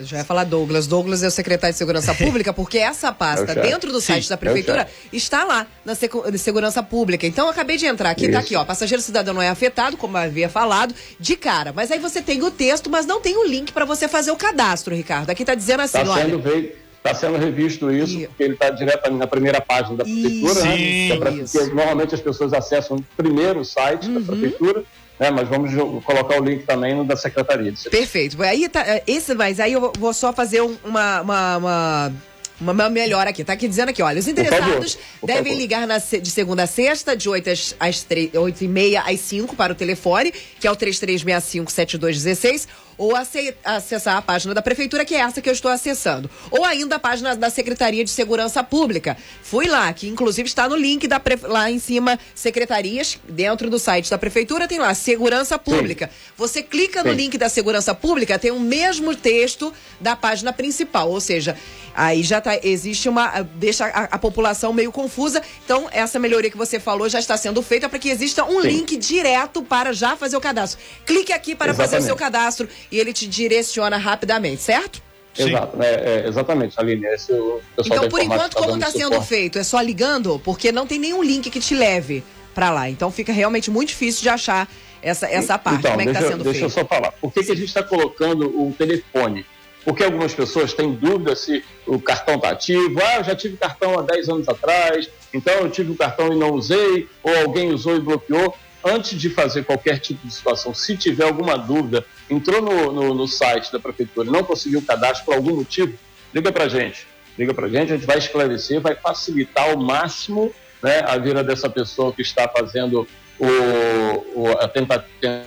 já 0.00 0.18
ia 0.18 0.24
falar 0.24 0.42
Douglas. 0.42 0.88
Douglas 0.88 1.22
é 1.22 1.28
o 1.28 1.30
secretário 1.30 1.72
de 1.72 1.78
Segurança 1.78 2.12
Pública, 2.18 2.52
porque 2.52 2.78
essa 2.78 3.12
pasta, 3.12 3.54
dentro 3.54 3.92
do 3.92 4.00
site 4.00 4.24
Sim, 4.24 4.30
da 4.30 4.36
Prefeitura, 4.36 4.88
está 5.12 5.44
lá 5.44 5.68
na 5.84 5.94
Segurança 5.94 6.82
Pública. 6.82 7.28
Então, 7.28 7.46
eu 7.46 7.52
acabei 7.52 7.76
de 7.76 7.86
entrar 7.86 8.10
aqui, 8.10 8.24
Isso. 8.24 8.32
tá 8.32 8.40
aqui, 8.40 8.56
ó. 8.56 8.64
Passageiro 8.64 9.00
cidadão 9.00 9.34
não 9.34 9.40
é 9.40 9.48
afetado, 9.48 9.96
como 9.96 10.16
havia 10.16 10.48
falado, 10.48 10.92
de 11.20 11.36
cara. 11.36 11.72
Mas 11.72 11.92
aí 11.92 12.00
você 12.00 12.20
tem 12.20 12.42
o 12.42 12.50
texto, 12.50 12.90
mas 12.90 13.06
não 13.06 13.20
tem 13.20 13.36
o 13.36 13.46
link 13.46 13.72
para 13.72 13.84
você 13.84 14.08
fazer 14.08 14.32
o 14.32 14.36
cadastro, 14.36 14.96
Ricardo. 14.96 15.30
Aqui 15.30 15.44
tá 15.44 15.54
dizendo 15.54 15.82
assim, 15.82 15.98
tá 15.98 16.10
olha. 16.10 16.74
Está 16.96 17.14
sendo 17.14 17.38
revisto 17.38 17.88
isso, 17.92 18.18
e... 18.18 18.26
porque 18.26 18.42
ele 18.42 18.54
está 18.54 18.70
diretamente 18.70 19.20
na 19.20 19.26
primeira 19.28 19.60
página 19.60 19.98
da 19.98 20.04
prefeitura, 20.04 20.60
né? 20.64 20.76
Né? 21.18 21.44
Porque 21.52 21.66
normalmente 21.66 22.14
as 22.16 22.20
pessoas 22.20 22.52
acessam 22.52 22.98
primeiro 23.16 23.60
o 23.60 23.64
site 23.64 24.08
uhum. 24.08 24.14
da 24.14 24.26
prefeitura 24.26 24.84
né, 25.18 25.30
mas 25.30 25.48
vamos 25.48 25.72
colocar 26.04 26.40
o 26.40 26.44
link 26.44 26.64
também 26.64 26.94
no 26.94 27.04
da 27.04 27.16
Secretaria. 27.16 27.72
Perfeito. 27.90 28.42
Aí 28.42 28.68
tá, 28.68 28.80
é, 28.80 29.02
esse, 29.06 29.34
mas 29.34 29.60
aí 29.60 29.72
eu 29.72 29.92
vou 29.98 30.12
só 30.12 30.32
fazer 30.32 30.60
uma, 30.60 31.20
uma, 31.20 31.56
uma 31.56 32.12
uma 32.60 32.88
melhor 32.88 33.26
aqui, 33.26 33.42
tá 33.42 33.52
aqui 33.52 33.66
dizendo 33.66 33.88
aqui, 33.88 34.00
olha, 34.02 34.20
os 34.20 34.28
interessados 34.28 34.96
devem 35.24 35.54
ligar 35.56 35.86
na, 35.86 35.98
de 35.98 36.30
segunda 36.30 36.62
a 36.62 36.66
sexta, 36.66 37.16
de 37.16 37.28
8 37.28 37.50
às, 37.50 37.76
às 37.80 38.02
3, 38.02 38.34
8 38.34 38.64
e 38.64 38.68
meia 38.68 39.02
às 39.02 39.20
5 39.20 39.56
para 39.56 39.72
o 39.72 39.74
telefone, 39.74 40.32
que 40.32 40.66
é 40.66 40.70
o 40.70 40.76
3365-7216, 40.76 42.68
ou 42.96 43.14
acessar 43.16 44.16
a 44.16 44.22
página 44.22 44.54
da 44.54 44.62
prefeitura, 44.62 45.04
que 45.04 45.14
é 45.14 45.18
essa 45.18 45.40
que 45.40 45.48
eu 45.48 45.52
estou 45.52 45.70
acessando. 45.70 46.30
Ou 46.50 46.64
ainda 46.64 46.96
a 46.96 46.98
página 46.98 47.34
da 47.36 47.50
Secretaria 47.50 48.04
de 48.04 48.10
Segurança 48.10 48.62
Pública. 48.62 49.16
Fui 49.42 49.66
lá, 49.66 49.92
que 49.92 50.08
inclusive 50.08 50.48
está 50.48 50.68
no 50.68 50.76
link 50.76 51.06
da 51.06 51.20
lá 51.42 51.70
em 51.70 51.78
cima, 51.78 52.18
secretarias, 52.34 53.18
dentro 53.28 53.70
do 53.70 53.78
site 53.78 54.10
da 54.10 54.18
prefeitura, 54.18 54.68
tem 54.68 54.78
lá 54.78 54.94
Segurança 54.94 55.58
Pública. 55.58 56.06
Sim. 56.06 56.32
Você 56.36 56.62
clica 56.62 57.02
Sim. 57.02 57.08
no 57.08 57.14
link 57.14 57.38
da 57.38 57.48
Segurança 57.48 57.94
Pública, 57.94 58.38
tem 58.38 58.50
o 58.50 58.60
mesmo 58.60 59.14
texto 59.14 59.72
da 60.00 60.14
página 60.14 60.52
principal, 60.52 61.10
ou 61.10 61.20
seja, 61.20 61.56
aí 61.94 62.22
já 62.22 62.40
tá, 62.40 62.58
existe 62.62 63.08
uma. 63.08 63.42
deixa 63.42 63.86
a, 63.86 64.04
a 64.04 64.18
população 64.18 64.72
meio 64.72 64.90
confusa. 64.90 65.42
Então, 65.64 65.88
essa 65.92 66.18
melhoria 66.18 66.50
que 66.50 66.56
você 66.56 66.80
falou 66.80 67.08
já 67.08 67.18
está 67.18 67.36
sendo 67.36 67.62
feita 67.62 67.88
para 67.88 67.98
que 67.98 68.08
exista 68.08 68.44
um 68.44 68.60
Sim. 68.62 68.68
link 68.68 68.96
direto 68.96 69.62
para 69.62 69.92
já 69.92 70.16
fazer 70.16 70.36
o 70.36 70.40
cadastro. 70.40 70.80
Clique 71.06 71.32
aqui 71.32 71.54
para 71.54 71.70
Exatamente. 71.70 71.90
fazer 71.90 72.02
o 72.02 72.06
seu 72.06 72.16
cadastro 72.16 72.68
e 72.90 72.98
ele 72.98 73.12
te 73.12 73.26
direciona 73.26 73.96
rapidamente, 73.96 74.62
certo? 74.62 75.02
Exato, 75.36 75.82
é, 75.82 75.94
é, 75.94 76.28
exatamente, 76.28 76.78
Aline. 76.78 77.06
Esse, 77.06 77.32
o 77.32 77.60
então, 77.78 78.08
por 78.08 78.20
enquanto, 78.20 78.54
tá 78.54 78.60
como 78.60 78.74
está 78.74 78.90
sendo 78.90 79.20
feito? 79.20 79.58
É 79.58 79.64
só 79.64 79.80
ligando? 79.80 80.38
Porque 80.38 80.70
não 80.70 80.86
tem 80.86 80.98
nenhum 80.98 81.22
link 81.22 81.50
que 81.50 81.58
te 81.58 81.74
leve 81.74 82.22
para 82.54 82.70
lá. 82.70 82.88
Então 82.88 83.10
fica 83.10 83.32
realmente 83.32 83.70
muito 83.70 83.88
difícil 83.88 84.22
de 84.22 84.28
achar 84.28 84.68
essa, 85.02 85.26
essa 85.26 85.58
parte. 85.58 85.80
Então, 85.80 85.90
como 85.90 86.02
é 86.02 86.04
que 86.04 86.10
está 86.12 86.28
sendo 86.28 86.44
deixa 86.44 86.60
feito? 86.60 86.74
Deixa 86.74 86.80
eu 86.80 86.84
só 86.84 86.88
falar. 86.88 87.12
Por 87.12 87.32
que, 87.32 87.42
que 87.42 87.52
a 87.52 87.56
gente 87.56 87.66
está 87.66 87.82
colocando 87.82 88.46
o 88.46 88.72
telefone? 88.72 89.44
Porque 89.84 90.02
algumas 90.02 90.32
pessoas 90.32 90.72
têm 90.72 90.94
dúvida 90.94 91.36
se 91.36 91.62
o 91.86 92.00
cartão 92.00 92.36
está 92.36 92.50
ativo. 92.50 92.98
Ah, 93.02 93.16
eu 93.18 93.24
já 93.24 93.36
tive 93.36 93.56
cartão 93.56 93.98
há 93.98 94.02
10 94.02 94.28
anos 94.28 94.48
atrás, 94.48 95.10
então 95.32 95.52
eu 95.54 95.70
tive 95.70 95.92
o 95.92 95.96
cartão 95.96 96.32
e 96.32 96.36
não 96.36 96.52
usei, 96.52 97.08
ou 97.22 97.36
alguém 97.38 97.70
usou 97.70 97.96
e 97.96 98.00
bloqueou 98.00 98.56
antes 98.84 99.18
de 99.18 99.30
fazer 99.30 99.64
qualquer 99.64 99.98
tipo 99.98 100.26
de 100.26 100.32
situação, 100.32 100.74
se 100.74 100.94
tiver 100.96 101.24
alguma 101.24 101.56
dúvida, 101.56 102.04
entrou 102.28 102.60
no, 102.60 102.92
no, 102.92 103.14
no 103.14 103.26
site 103.26 103.72
da 103.72 103.80
prefeitura 103.80 104.28
e 104.28 104.30
não 104.30 104.44
conseguiu 104.44 104.80
o 104.80 104.82
cadastro 104.82 105.24
por 105.24 105.34
algum 105.34 105.56
motivo, 105.56 105.98
liga 106.34 106.52
para 106.52 106.64
a 106.64 106.68
gente. 106.68 107.06
Liga 107.38 107.52
para 107.52 107.66
a 107.66 107.68
gente, 107.68 107.92
a 107.92 107.96
gente 107.96 108.06
vai 108.06 108.18
esclarecer, 108.18 108.80
vai 108.80 108.94
facilitar 108.94 109.70
ao 109.70 109.76
máximo 109.76 110.54
né, 110.82 111.02
a 111.06 111.16
vida 111.16 111.42
dessa 111.42 111.68
pessoa 111.68 112.12
que 112.12 112.22
está 112.22 112.46
fazendo 112.46 113.08
o, 113.38 114.42
o, 114.42 114.48
a 114.60 114.68
tentativa 114.68 115.46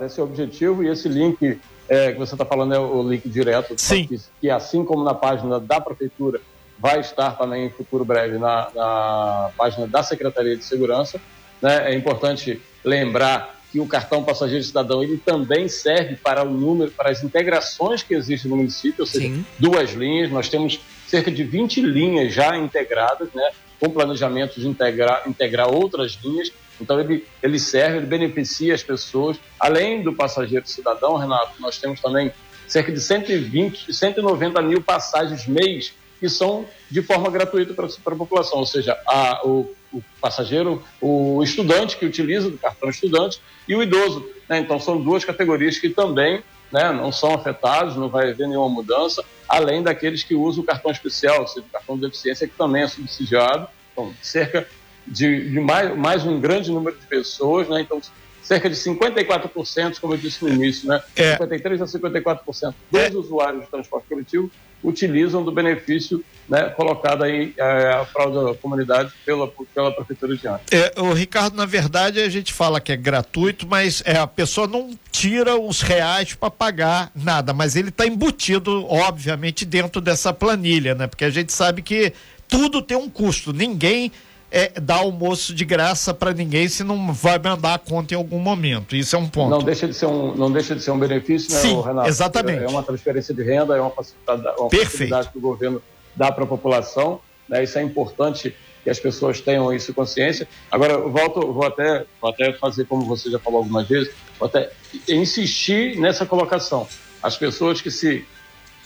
Esse 0.01 0.21
é 0.21 0.23
o 0.23 0.27
objetivo 0.27 0.83
e 0.83 0.89
esse 0.89 1.09
link 1.09 1.59
é, 1.89 2.13
que 2.13 2.19
você 2.19 2.35
está 2.35 2.45
falando 2.45 2.75
é 2.75 2.79
o 2.79 3.03
link 3.03 3.27
direto, 3.29 3.75
Sim. 3.79 4.07
Que, 4.07 4.21
que 4.41 4.51
assim 4.51 4.85
como 4.85 5.03
na 5.03 5.15
página 5.15 5.59
da 5.59 5.81
prefeitura 5.81 6.41
vai 6.79 7.01
estar 7.01 7.33
também 7.33 7.67
em 7.67 7.71
futuro 7.71 8.05
breve 8.05 8.39
na, 8.39 8.69
na 8.75 9.51
página 9.57 9.87
da 9.87 10.03
Secretaria 10.03 10.57
de 10.57 10.65
Segurança. 10.65 11.21
Né? 11.61 11.93
É 11.93 11.95
importante 11.95 12.61
lembrar 12.85 13.57
que 13.73 13.81
o 13.81 13.87
cartão 13.87 14.23
passageiro 14.23 14.63
cidadão 14.63 15.03
ele 15.03 15.19
também 15.19 15.69
serve 15.69 16.17
para 16.17 16.43
o 16.43 16.51
número, 16.51 16.91
para 16.91 17.11
as 17.11 17.23
integrações 17.23 18.03
que 18.03 18.15
existem 18.15 18.51
no 18.51 18.57
município, 18.57 19.03
ou 19.03 19.07
seja, 19.07 19.27
Sim. 19.27 19.45
duas 19.59 19.93
linhas. 19.93 20.31
Nós 20.31 20.49
temos 20.49 20.81
cerca 21.07 21.31
de 21.31 21.45
20 21.45 21.81
linhas 21.81 22.33
já 22.33 22.57
integradas, 22.57 23.29
né? 23.35 23.51
com 23.79 23.91
planejamento 23.91 24.59
de 24.59 24.67
integrar, 24.67 25.23
integrar 25.27 25.69
outras 25.69 26.19
linhas. 26.23 26.51
Então, 26.81 27.01
ele, 27.01 27.25
ele 27.43 27.59
serve, 27.59 27.99
ele 27.99 28.07
beneficia 28.07 28.75
as 28.75 28.83
pessoas. 28.83 29.39
Além 29.59 30.03
do 30.03 30.15
passageiro 30.15 30.67
cidadão, 30.67 31.17
Renato, 31.17 31.61
nós 31.61 31.79
temos 31.79 32.01
também 32.01 32.33
cerca 32.67 32.91
de 32.91 33.01
120, 33.01 33.93
190 33.93 34.63
mil 34.63 34.83
passagens 34.83 35.47
mês 35.47 35.95
que 36.19 36.29
são 36.29 36.67
de 36.91 37.03
forma 37.03 37.31
gratuita 37.31 37.75
para 37.75 38.15
a 38.15 38.17
população, 38.17 38.59
ou 38.59 38.67
seja, 38.67 38.99
a, 39.07 39.47
o, 39.47 39.75
o, 39.93 40.03
passageiro, 40.21 40.83
o 41.01 41.43
estudante 41.43 41.97
que 41.97 42.07
utiliza 42.07 42.49
o 42.49 42.59
cartão 42.59 42.89
estudante 42.89 43.41
e 43.69 43.75
o 43.75 43.83
idoso. 43.83 44.29
Né? 44.49 44.59
Então, 44.59 44.79
são 44.81 45.01
duas 45.01 45.25
categorias 45.25 45.79
que 45.79 45.91
também 45.91 46.43
né, 46.73 46.93
não 46.93 47.13
são 47.13 47.35
afetados, 47.35 47.97
não 47.97 48.09
vai 48.09 48.31
haver 48.31 48.49
nenhuma 48.49 48.69
mudança, 48.69 49.25
além 49.49 49.83
daqueles 49.83 50.23
que 50.23 50.35
usam 50.35 50.63
o 50.63 50.67
cartão 50.67 50.91
especial, 50.91 51.41
ou 51.41 51.47
seja, 51.47 51.67
o 51.67 51.71
cartão 51.71 51.97
de 51.97 52.03
deficiência, 52.03 52.49
que 52.49 52.57
também 52.57 52.83
é 52.83 52.89
subsidiado, 52.89 53.69
então, 53.93 54.13
cerca 54.21 54.67
de, 55.07 55.51
de 55.51 55.61
mais, 55.61 55.97
mais 55.97 56.27
um 56.27 56.41
grande 56.41 56.71
número 56.71 56.99
de 56.99 57.07
pessoas, 57.07 57.69
né? 57.69 57.81
Então, 57.81 58.01
cerca 58.43 58.69
de 58.69 58.77
54%, 58.77 60.01
como 60.01 60.15
eu 60.15 60.19
disse 60.19 60.45
no 60.45 60.51
início, 60.51 60.89
né? 60.89 61.03
É. 61.15 61.37
53% 61.37 61.83
a 61.83 61.87
54% 61.87 62.75
dos 62.91 63.01
é. 63.01 63.11
usuários 63.17 63.65
de 63.65 63.71
transporte 63.71 64.09
coletivo 64.09 64.51
utilizam 64.83 65.45
do 65.45 65.53
benefício 65.53 66.25
né, 66.49 66.69
colocado 66.71 67.25
aí 67.25 67.53
é, 67.57 67.93
a 67.93 68.05
fraude 68.05 68.45
da 68.45 68.55
comunidade 68.55 69.13
pela, 69.25 69.51
pela 69.75 69.91
Prefeitura 69.91 70.37
de 70.37 70.47
Angra. 70.47 70.63
É, 70.71 71.01
o 71.01 71.13
Ricardo, 71.13 71.57
na 71.57 71.67
verdade, 71.67 72.21
a 72.21 72.29
gente 72.29 72.53
fala 72.53 72.81
que 72.81 72.93
é 72.93 72.97
gratuito, 72.97 73.67
mas 73.67 74.03
é, 74.05 74.17
a 74.17 74.27
pessoa 74.27 74.67
não 74.67 74.91
tira 75.11 75.57
os 75.57 75.81
reais 75.81 76.35
para 76.35 76.51
pagar 76.51 77.11
nada, 77.15 77.53
mas 77.53 77.75
ele 77.75 77.89
está 77.89 78.07
embutido, 78.07 78.87
obviamente, 78.89 79.65
dentro 79.65 80.01
dessa 80.01 80.33
planilha, 80.33 80.95
né? 80.95 81.07
Porque 81.07 81.25
a 81.25 81.31
gente 81.31 81.53
sabe 81.53 81.83
que 81.83 82.13
tudo 82.47 82.81
tem 82.81 82.97
um 82.97 83.11
custo, 83.11 83.53
ninguém 83.53 84.13
é, 84.57 84.81
dar 84.81 84.97
almoço 84.97 85.55
de 85.55 85.67
graça 85.67 86.15
para 86.15 86.33
ninguém 86.33 86.67
se 86.67 86.83
não 86.83 87.13
vai 87.13 87.39
mandar 87.39 87.75
a 87.75 87.79
conta 87.79 88.15
em 88.15 88.17
algum 88.17 88.39
momento. 88.39 88.97
Isso 88.97 89.15
é 89.15 89.19
um 89.19 89.29
ponto. 89.29 89.51
Não 89.51 89.59
deixa 89.59 89.87
de 89.87 89.93
ser 89.93 90.07
um, 90.07 90.35
não 90.35 90.51
deixa 90.51 90.75
de 90.75 90.81
ser 90.83 90.93
um 90.93 90.99
benefício, 90.99 91.53
né, 91.53 91.61
Sim, 91.61 91.83
Renato? 91.83 92.09
Exatamente. 92.09 92.65
É 92.65 92.67
uma 92.67 92.83
transferência 92.83 93.35
de 93.35 93.43
renda, 93.43 93.77
é 93.77 93.81
uma 93.83 93.91
facilidade, 93.91 94.43
uma 94.59 94.71
facilidade 94.71 95.29
que 95.29 95.37
o 95.37 95.41
governo 95.43 95.83
dá 96.15 96.33
para 96.33 96.45
a 96.45 96.47
população. 96.47 97.21
Né? 97.47 97.65
Isso 97.65 97.79
é 97.79 97.83
importante 97.83 98.57
que 98.83 98.89
as 98.89 98.99
pessoas 98.99 99.43
tenham 99.43 99.71
isso 99.75 99.93
consciência. 99.93 100.49
Agora, 100.71 100.95
eu 100.95 101.13
volto, 101.13 101.53
vou 101.53 101.67
até, 101.67 102.07
vou 102.19 102.31
até 102.31 102.55
fazer 102.55 102.87
como 102.87 103.05
você 103.05 103.31
já 103.31 103.39
falou 103.39 103.59
algumas 103.59 103.87
vezes, 103.87 104.11
vou 104.39 104.49
até 104.49 104.71
insistir 105.07 105.99
nessa 105.99 106.25
colocação. 106.25 106.89
As 107.23 107.37
pessoas 107.37 107.83
que 107.83 107.91
se 107.91 108.25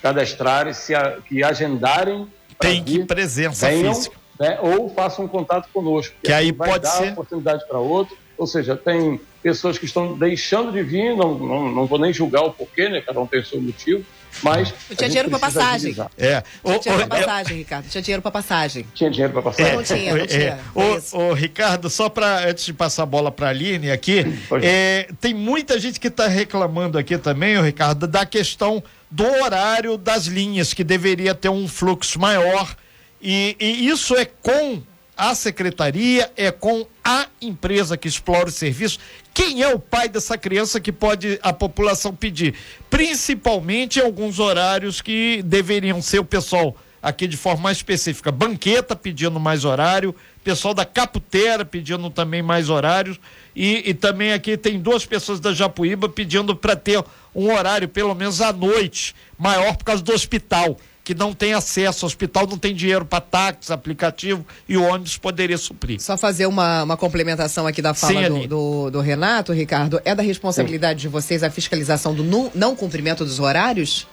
cadastrarem, 0.03 0.73
se 0.73 0.97
a, 0.97 1.19
que 1.21 1.45
agendarem. 1.45 2.27
Tem 2.59 2.83
que 2.83 3.05
presença 3.05 3.69
venham, 3.69 3.95
física 3.95 4.21
né, 4.41 4.59
ou 4.63 4.89
façam 4.89 5.27
um 5.27 5.29
contato 5.29 5.69
conosco. 5.71 6.17
Que 6.25 6.33
aí 6.33 6.51
vai 6.51 6.71
pode 6.71 6.85
dar 6.85 6.91
ser 6.93 7.13
oportunidade 7.13 7.63
para 7.69 7.79
outro. 7.79 8.17
Ou 8.39 8.47
seja, 8.47 8.75
tem 8.75 9.21
pessoas 9.43 9.77
que 9.77 9.85
estão 9.85 10.17
deixando 10.17 10.73
de 10.73 10.83
vir, 10.83 11.15
não, 11.15 11.39
não, 11.39 11.71
não 11.71 11.87
vou 11.87 11.99
nem 11.99 12.11
julgar 12.11 12.43
o 12.43 12.51
porquê, 12.51 12.89
né? 12.89 13.03
Cada 13.03 13.21
um 13.21 13.27
tem 13.27 13.41
o 13.41 13.45
seu 13.45 13.61
motivo, 13.61 14.03
mas. 14.43 14.73
Não 14.89 14.97
tinha 14.97 15.09
dinheiro 15.11 15.29
para 15.29 15.39
passagem. 15.39 15.95
É. 16.17 16.43
Tinha 16.65 16.79
dinheiro 16.79 17.07
para 17.07 17.19
passagem, 17.19 17.59
Ricardo. 17.59 17.89
Tinha 17.91 18.03
dinheiro 18.03 18.23
para 18.23 18.31
passagem. 18.31 18.87
Tinha 18.95 19.11
dinheiro 19.11 19.33
para 19.35 19.43
passagem. 19.43 19.73
É, 19.73 19.77
não 19.77 19.83
tinha, 19.83 20.17
não 20.17 20.27
tinha. 20.27 20.41
É. 20.41 21.17
Ô, 21.19 21.35
Ricardo, 21.35 21.91
só 21.91 22.09
para 22.09 22.49
antes 22.49 22.65
de 22.65 22.73
passar 22.73 23.03
a 23.03 23.07
bola 23.07 23.31
para 23.31 23.49
a 23.49 23.51
Aline 23.51 23.91
aqui, 23.91 24.25
é, 24.63 25.07
tem 25.21 25.35
muita 25.35 25.79
gente 25.79 26.01
que 26.01 26.09
está 26.09 26.27
reclamando 26.27 26.97
aqui 26.97 27.19
também, 27.19 27.59
o 27.59 27.63
Ricardo, 27.63 28.07
da 28.07 28.25
questão 28.25 28.83
do 29.11 29.27
horário 29.27 29.99
das 29.99 30.25
linhas, 30.25 30.73
que 30.73 30.83
deveria 30.83 31.35
ter 31.35 31.51
um 31.51 31.69
fluxo 31.69 32.19
maior 32.19 32.75
e, 33.21 33.57
e 33.61 33.89
isso 33.89 34.17
é 34.17 34.25
com 34.25 34.83
a 35.17 35.35
secretaria, 35.35 36.33
é 36.35 36.51
com 36.51 36.87
a 37.05 37.27
empresa 37.43 37.97
que 37.97 38.09
explora 38.09 38.49
o 38.49 38.53
serviço. 38.53 38.99
Quem 39.35 39.63
é 39.63 39.69
o 39.69 39.79
pai 39.79 40.09
dessa 40.09 40.39
criança 40.39 40.81
que 40.81 40.91
pode 40.91 41.39
a 41.43 41.53
população 41.53 42.15
pedir? 42.15 42.55
Principalmente 42.89 43.99
em 43.99 44.03
alguns 44.03 44.39
horários 44.39 45.03
que 45.03 45.43
deveriam 45.45 46.01
ser 46.01 46.21
o 46.21 46.25
pessoal 46.25 46.75
aqui 47.03 47.27
de 47.27 47.37
forma 47.37 47.65
mais 47.65 47.79
específica. 47.79 48.33
Banqueta 48.33 48.97
pedindo 48.97 49.39
mais 49.39 49.65
horário, 49.65 50.15
pessoal 50.43 50.73
da 50.73 50.87
Caputera 50.87 51.67
pedindo 51.67 52.09
também 52.09 52.43
mais 52.43 52.71
horários. 52.71 53.21
E, 53.55 53.91
e 53.91 53.95
também 53.95 54.33
aqui 54.33 54.57
tem 54.57 54.81
duas 54.81 55.05
pessoas 55.05 55.39
da 55.39 55.53
Japuíba 55.53 56.09
pedindo 56.09 56.57
para 56.57 56.75
ter 56.75 57.03
um 57.35 57.53
horário, 57.53 57.89
pelo 57.89 58.15
menos 58.15 58.41
à 58.41 58.53
noite, 58.53 59.15
maior 59.39 59.77
por 59.77 59.85
causa 59.85 60.03
do 60.03 60.13
hospital 60.13 60.79
que 61.11 61.15
não 61.15 61.35
tem 61.35 61.55
acesso, 61.55 62.05
o 62.05 62.07
hospital 62.07 62.47
não 62.47 62.57
tem 62.57 62.73
dinheiro 62.73 63.05
para 63.05 63.21
táxi, 63.21 63.73
aplicativo 63.73 64.47
e 64.69 64.77
o 64.77 64.85
ônibus 64.85 65.19
poderia 65.19 65.59
suprir. 65.59 66.01
Só 66.01 66.17
fazer 66.17 66.47
uma, 66.47 66.85
uma 66.85 66.97
complementação 66.97 67.67
aqui 67.67 67.83
da 67.83 67.93
fala 67.93 68.29
Sim, 68.29 68.29
do, 68.29 68.47
do, 68.47 68.91
do, 68.93 69.01
Renato, 69.01 69.53
Ricardo. 69.53 70.01
É 70.05 70.15
da 70.15 70.23
responsabilidade 70.23 71.01
Sim. 71.01 71.09
de 71.09 71.13
vocês 71.13 71.43
a 71.43 71.51
fiscalização 71.51 72.15
do 72.15 72.23
não, 72.23 72.49
não 72.55 72.77
cumprimento 72.77 73.25
dos 73.25 73.41
horários? 73.41 74.07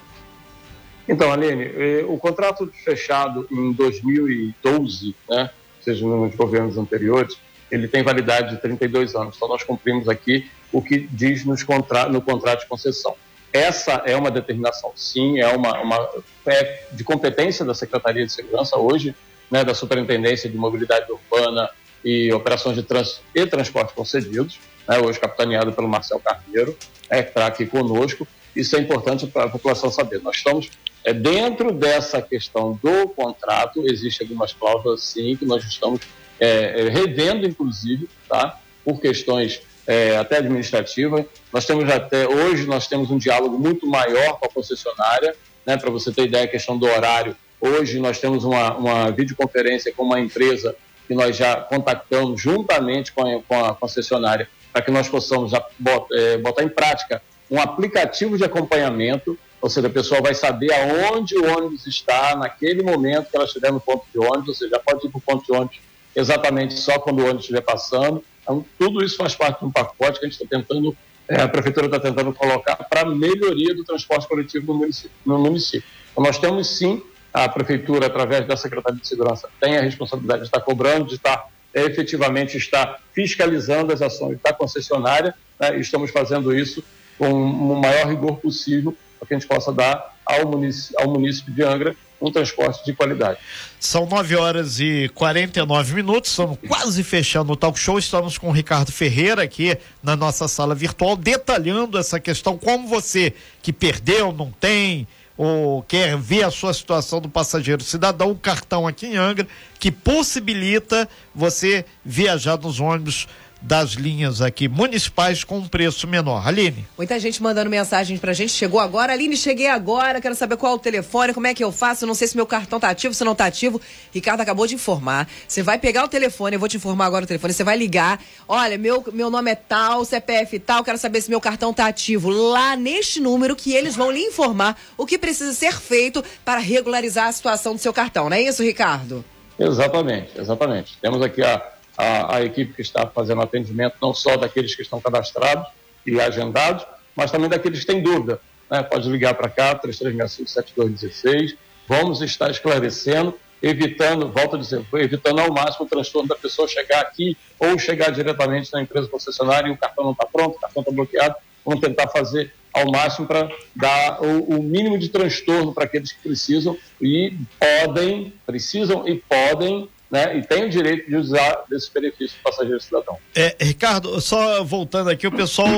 Então, 1.07 1.31
Aline, 1.31 1.65
eh, 1.65 2.05
o 2.07 2.17
contrato 2.17 2.67
fechado 2.83 3.47
em 3.51 3.71
2012, 3.73 5.15
né, 5.29 5.51
seja 5.79 6.03
nos 6.03 6.33
governos 6.33 6.79
anteriores, 6.79 7.37
ele 7.69 7.87
tem 7.87 8.01
validade 8.01 8.55
de 8.55 8.59
32 8.59 9.13
anos. 9.13 9.35
Então, 9.35 9.47
nós 9.47 9.61
cumprimos 9.61 10.09
aqui 10.09 10.49
o 10.71 10.81
que 10.81 11.07
diz 11.11 11.45
nos 11.45 11.61
contra 11.61 12.09
no 12.09 12.23
contrato 12.23 12.61
de 12.61 12.65
concessão. 12.65 13.15
Essa 13.57 14.03
é 14.05 14.15
uma 14.15 14.29
determinação, 14.29 14.91
sim, 14.95 15.39
é 15.39 15.47
uma, 15.47 15.81
uma 15.81 16.09
é 16.45 16.83
de 16.91 17.03
competência 17.03 17.65
da 17.65 17.73
Secretaria 17.73 18.23
de 18.23 18.31
Segurança 18.31 18.77
hoje, 18.77 19.15
né, 19.49 19.63
da 19.63 19.73
Superintendência 19.73 20.47
de 20.47 20.55
Mobilidade 20.55 21.11
Urbana 21.11 21.67
e 22.05 22.31
Operações 22.31 22.75
de 22.75 22.83
Trânsito 22.83 23.21
e 23.33 23.47
Transporte 23.47 23.95
Concedidos, 23.95 24.59
né, 24.87 24.99
hoje 24.99 25.19
capitaneado 25.19 25.73
pelo 25.73 25.87
Marcel 25.87 26.19
Carneiro, 26.19 26.77
é, 27.09 27.23
que 27.23 27.29
está 27.29 27.47
aqui 27.47 27.65
conosco. 27.65 28.27
Isso 28.55 28.75
é 28.75 28.79
importante 28.79 29.25
para 29.25 29.45
a 29.45 29.49
população 29.49 29.89
saber. 29.89 30.21
Nós 30.21 30.35
estamos 30.35 30.69
é, 31.03 31.11
dentro 31.11 31.71
dessa 31.71 32.21
questão 32.21 32.79
do 32.83 33.07
contrato, 33.09 33.87
existem 33.87 34.27
algumas 34.27 34.53
cláusulas, 34.53 35.01
sim, 35.01 35.35
que 35.35 35.45
nós 35.45 35.63
estamos 35.63 36.01
é, 36.39 36.81
é 36.81 36.89
revendo, 36.89 37.47
inclusive, 37.47 38.07
tá, 38.29 38.59
por 38.85 39.01
questões 39.01 39.61
é, 39.87 40.17
até 40.17 40.37
administrativa. 40.37 41.25
Nós 41.51 41.65
temos 41.65 41.89
até 41.89 42.27
hoje 42.27 42.67
nós 42.67 42.87
temos 42.87 43.09
um 43.09 43.17
diálogo 43.17 43.57
muito 43.57 43.87
maior 43.87 44.37
com 44.37 44.45
a 44.45 44.49
concessionária, 44.49 45.33
né? 45.65 45.77
Para 45.77 45.89
você 45.89 46.11
ter 46.11 46.25
ideia, 46.25 46.43
a 46.43 46.47
questão 46.47 46.77
do 46.77 46.85
horário. 46.85 47.35
Hoje 47.59 47.99
nós 47.99 48.19
temos 48.19 48.43
uma, 48.43 48.75
uma 48.75 49.11
videoconferência 49.11 49.91
com 49.95 50.03
uma 50.03 50.19
empresa 50.19 50.75
que 51.07 51.15
nós 51.15 51.37
já 51.37 51.55
contactamos 51.55 52.39
juntamente 52.39 53.13
com 53.13 53.25
a, 53.25 53.41
com 53.41 53.65
a 53.65 53.73
concessionária 53.73 54.47
para 54.73 54.81
que 54.81 54.91
nós 54.91 55.07
possamos 55.07 55.51
botar, 55.79 56.15
é, 56.15 56.37
botar 56.37 56.63
em 56.63 56.69
prática 56.69 57.21
um 57.49 57.59
aplicativo 57.59 58.37
de 58.37 58.43
acompanhamento, 58.43 59.39
ou 59.61 59.69
seja, 59.69 59.87
a 59.87 59.89
pessoa 59.89 60.21
vai 60.21 60.35
saber 60.35 60.71
aonde 60.73 61.35
o 61.37 61.47
ônibus 61.57 61.87
está 61.87 62.35
naquele 62.35 62.83
momento 62.83 63.29
que 63.29 63.37
ela 63.37 63.45
estiver 63.45 63.71
no 63.71 63.79
ponto 63.79 64.05
de 64.13 64.19
ônibus, 64.19 64.49
ou 64.49 64.55
seja, 64.55 64.79
pode 64.85 65.07
ir 65.07 65.09
para 65.09 65.17
o 65.17 65.21
ponto 65.21 65.45
de 65.45 65.51
ônibus 65.51 65.79
exatamente 66.15 66.73
só 66.73 66.99
quando 66.99 67.19
o 67.19 67.23
ônibus 67.23 67.43
estiver 67.43 67.61
passando. 67.61 68.23
Então, 68.47 68.65
tudo 68.79 69.03
isso 69.03 69.17
faz 69.17 69.35
parte 69.35 69.59
de 69.59 69.65
um 69.65 69.71
pacote 69.71 70.19
que 70.19 70.25
a 70.25 70.29
gente 70.29 70.41
está 70.41 70.57
tentando, 70.57 70.95
é, 71.27 71.41
a 71.41 71.49
prefeitura 71.49 71.87
está 71.87 71.99
tentando 71.99 72.33
colocar 72.33 72.77
para 72.77 73.03
melhoria 73.03 73.75
do 73.75 73.83
transporte 73.83 74.25
coletivo 74.25 74.71
no 74.71 74.79
município. 74.79 75.11
No 75.25 75.37
município. 75.37 75.83
Então, 76.13 76.23
nós 76.23 76.37
temos 76.37 76.77
sim, 76.77 77.03
a 77.33 77.49
prefeitura, 77.49 78.07
através 78.07 78.47
da 78.47 78.55
Secretaria 78.55 78.99
de 78.99 79.07
Segurança, 79.07 79.49
tem 79.59 79.77
a 79.77 79.81
responsabilidade 79.81 80.41
de 80.41 80.47
estar 80.47 80.61
cobrando, 80.61 81.07
de 81.07 81.15
estar 81.15 81.49
é, 81.73 81.83
efetivamente 81.83 82.55
estar 82.55 83.01
fiscalizando 83.13 83.91
as 83.91 84.01
ações 84.01 84.39
da 84.41 84.53
concessionária, 84.53 85.35
né, 85.59 85.77
e 85.77 85.81
estamos 85.81 86.09
fazendo 86.09 86.55
isso 86.55 86.81
com 87.17 87.29
o 87.29 87.81
maior 87.81 88.07
rigor 88.07 88.37
possível 88.37 88.95
para 89.19 89.27
que 89.27 89.33
a 89.33 89.39
gente 89.39 89.47
possa 89.47 89.73
dar 89.73 90.15
ao 90.25 90.47
município, 90.47 90.99
ao 91.01 91.09
município 91.09 91.53
de 91.53 91.63
Angra 91.63 91.95
um 92.21 92.31
transporte 92.31 92.83
de 92.85 92.93
qualidade. 92.93 93.39
São 93.79 94.05
9 94.05 94.35
horas 94.35 94.79
e 94.79 95.09
49 95.13 95.93
minutos, 95.93 96.31
estamos 96.31 96.57
quase 96.67 97.03
fechando 97.03 97.53
o 97.53 97.55
talk 97.55 97.79
show. 97.79 97.99
Estamos 97.99 98.37
com 98.37 98.49
o 98.49 98.51
Ricardo 98.51 98.91
Ferreira 98.91 99.43
aqui 99.43 99.77
na 100.01 100.15
nossa 100.15 100.47
sala 100.47 100.73
virtual, 100.73 101.15
detalhando 101.15 101.97
essa 101.97 102.19
questão. 102.19 102.57
Como 102.57 102.87
você 102.87 103.33
que 103.61 103.71
perdeu, 103.71 104.31
não 104.31 104.51
tem, 104.51 105.07
ou 105.37 105.83
quer 105.83 106.17
ver 106.17 106.43
a 106.43 106.51
sua 106.51 106.73
situação 106.73 107.21
do 107.21 107.29
passageiro 107.29 107.83
cidadão, 107.83 108.31
um 108.31 108.35
cartão 108.35 108.87
aqui 108.87 109.05
em 109.05 109.17
Angra 109.17 109.47
que 109.79 109.91
possibilita 109.91 111.07
você 111.33 111.85
viajar 112.03 112.57
nos 112.57 112.79
ônibus 112.79 113.27
das 113.61 113.91
linhas 113.91 114.41
aqui 114.41 114.67
municipais 114.67 115.43
com 115.43 115.57
um 115.57 115.67
preço 115.67 116.07
menor. 116.07 116.47
Aline. 116.47 116.85
Muita 116.97 117.19
gente 117.19 117.41
mandando 117.41 117.69
mensagem 117.69 118.17
pra 118.17 118.33
gente. 118.33 118.51
Chegou 118.51 118.79
agora. 118.79 119.13
Aline, 119.13 119.35
cheguei 119.35 119.67
agora. 119.67 120.21
Quero 120.21 120.35
saber 120.35 120.57
qual 120.57 120.73
é 120.73 120.75
o 120.75 120.79
telefone, 120.79 121.33
como 121.33 121.47
é 121.47 121.53
que 121.53 121.63
eu 121.63 121.71
faço. 121.71 122.05
Não 122.05 122.13
sei 122.13 122.27
se 122.27 122.35
meu 122.35 122.45
cartão 122.45 122.79
tá 122.79 122.89
ativo, 122.89 123.13
se 123.13 123.23
não 123.23 123.35
tá 123.35 123.45
ativo. 123.45 123.81
Ricardo 124.13 124.41
acabou 124.41 124.67
de 124.67 124.75
informar. 124.75 125.27
Você 125.47 125.63
vai 125.63 125.77
pegar 125.79 126.03
o 126.03 126.07
telefone, 126.07 126.55
eu 126.55 126.59
vou 126.59 126.69
te 126.69 126.77
informar 126.77 127.05
agora 127.05 127.25
o 127.25 127.27
telefone. 127.27 127.53
Você 127.53 127.63
vai 127.63 127.77
ligar. 127.77 128.21
Olha, 128.47 128.77
meu, 128.77 129.03
meu 129.13 129.29
nome 129.29 129.51
é 129.51 129.55
tal, 129.55 130.05
CPF 130.05 130.59
tal. 130.59 130.83
Quero 130.83 130.97
saber 130.97 131.21
se 131.21 131.29
meu 131.29 131.41
cartão 131.41 131.73
tá 131.73 131.87
ativo. 131.87 132.29
Lá 132.29 132.75
neste 132.75 133.19
número 133.19 133.55
que 133.55 133.73
eles 133.73 133.95
vão 133.95 134.11
lhe 134.11 134.21
informar 134.21 134.79
o 134.95 135.05
que 135.05 135.17
precisa 135.17 135.53
ser 135.53 135.73
feito 135.73 136.23
para 136.45 136.59
regularizar 136.59 137.27
a 137.27 137.31
situação 137.31 137.73
do 137.73 137.79
seu 137.79 137.93
cartão. 137.93 138.29
Não 138.29 138.37
é 138.37 138.41
isso, 138.41 138.63
Ricardo? 138.63 139.23
Exatamente, 139.59 140.39
exatamente. 140.39 140.97
Temos 141.01 141.21
aqui 141.21 141.43
a 141.43 141.76
a, 141.97 142.37
a 142.37 142.43
equipe 142.43 142.73
que 142.73 142.81
está 142.81 143.07
fazendo 143.07 143.41
atendimento, 143.41 143.95
não 144.01 144.13
só 144.13 144.37
daqueles 144.37 144.75
que 144.75 144.81
estão 144.81 145.01
cadastrados 145.01 145.67
e 146.05 146.21
agendados, 146.21 146.85
mas 147.15 147.31
também 147.31 147.49
daqueles 147.49 147.79
que 147.79 147.85
têm 147.87 148.01
dúvida. 148.01 148.39
Né? 148.69 148.83
Pode 148.83 149.09
ligar 149.09 149.33
para 149.33 149.49
cá, 149.49 149.79
3365-7216. 149.79 151.57
Vamos 151.87 152.21
estar 152.21 152.51
esclarecendo, 152.51 153.33
evitando, 153.61 154.29
volto 154.29 154.55
a 154.55 154.59
dizer, 154.59 154.85
evitando 154.93 155.39
ao 155.39 155.51
máximo 155.51 155.85
o 155.85 155.89
transtorno 155.89 156.29
da 156.29 156.35
pessoa 156.35 156.67
chegar 156.67 157.01
aqui 157.01 157.35
ou 157.59 157.79
chegar 157.79 158.11
diretamente 158.11 158.71
na 158.71 158.81
empresa 158.81 159.07
concessionária 159.07 159.69
e 159.69 159.71
o 159.71 159.77
cartão 159.77 160.03
não 160.03 160.11
está 160.11 160.25
pronto, 160.25 160.57
o 160.57 160.59
cartão 160.59 160.81
está 160.81 160.91
bloqueado. 160.93 161.35
Vamos 161.65 161.81
tentar 161.81 162.07
fazer 162.09 162.53
ao 162.73 162.91
máximo 162.91 163.25
para 163.25 163.49
dar 163.75 164.21
o, 164.21 164.57
o, 164.57 164.63
mínimo 164.63 164.99
de 164.99 165.09
transtorno 165.09 165.73
para 165.73 165.85
aqueles 165.85 166.11
que 166.11 166.21
precisam 166.21 166.77
e 167.01 167.33
podem, 167.59 168.33
precisam 168.45 169.07
e 169.07 169.15
podem 169.15 169.89
né, 170.09 170.37
e 170.37 170.41
tem 170.41 170.65
o 170.65 170.69
direito 170.69 171.09
de 171.09 171.15
usar 171.15 171.63
desse 171.69 171.91
benefício 171.93 172.37
do 172.37 172.43
passageiro 172.43 172.79
cidadão. 172.79 173.17
É, 173.35 173.55
Ricardo, 173.59 174.19
só 174.21 174.63
voltando 174.63 175.09
aqui, 175.09 175.27
o 175.27 175.31
pessoal 175.31 175.69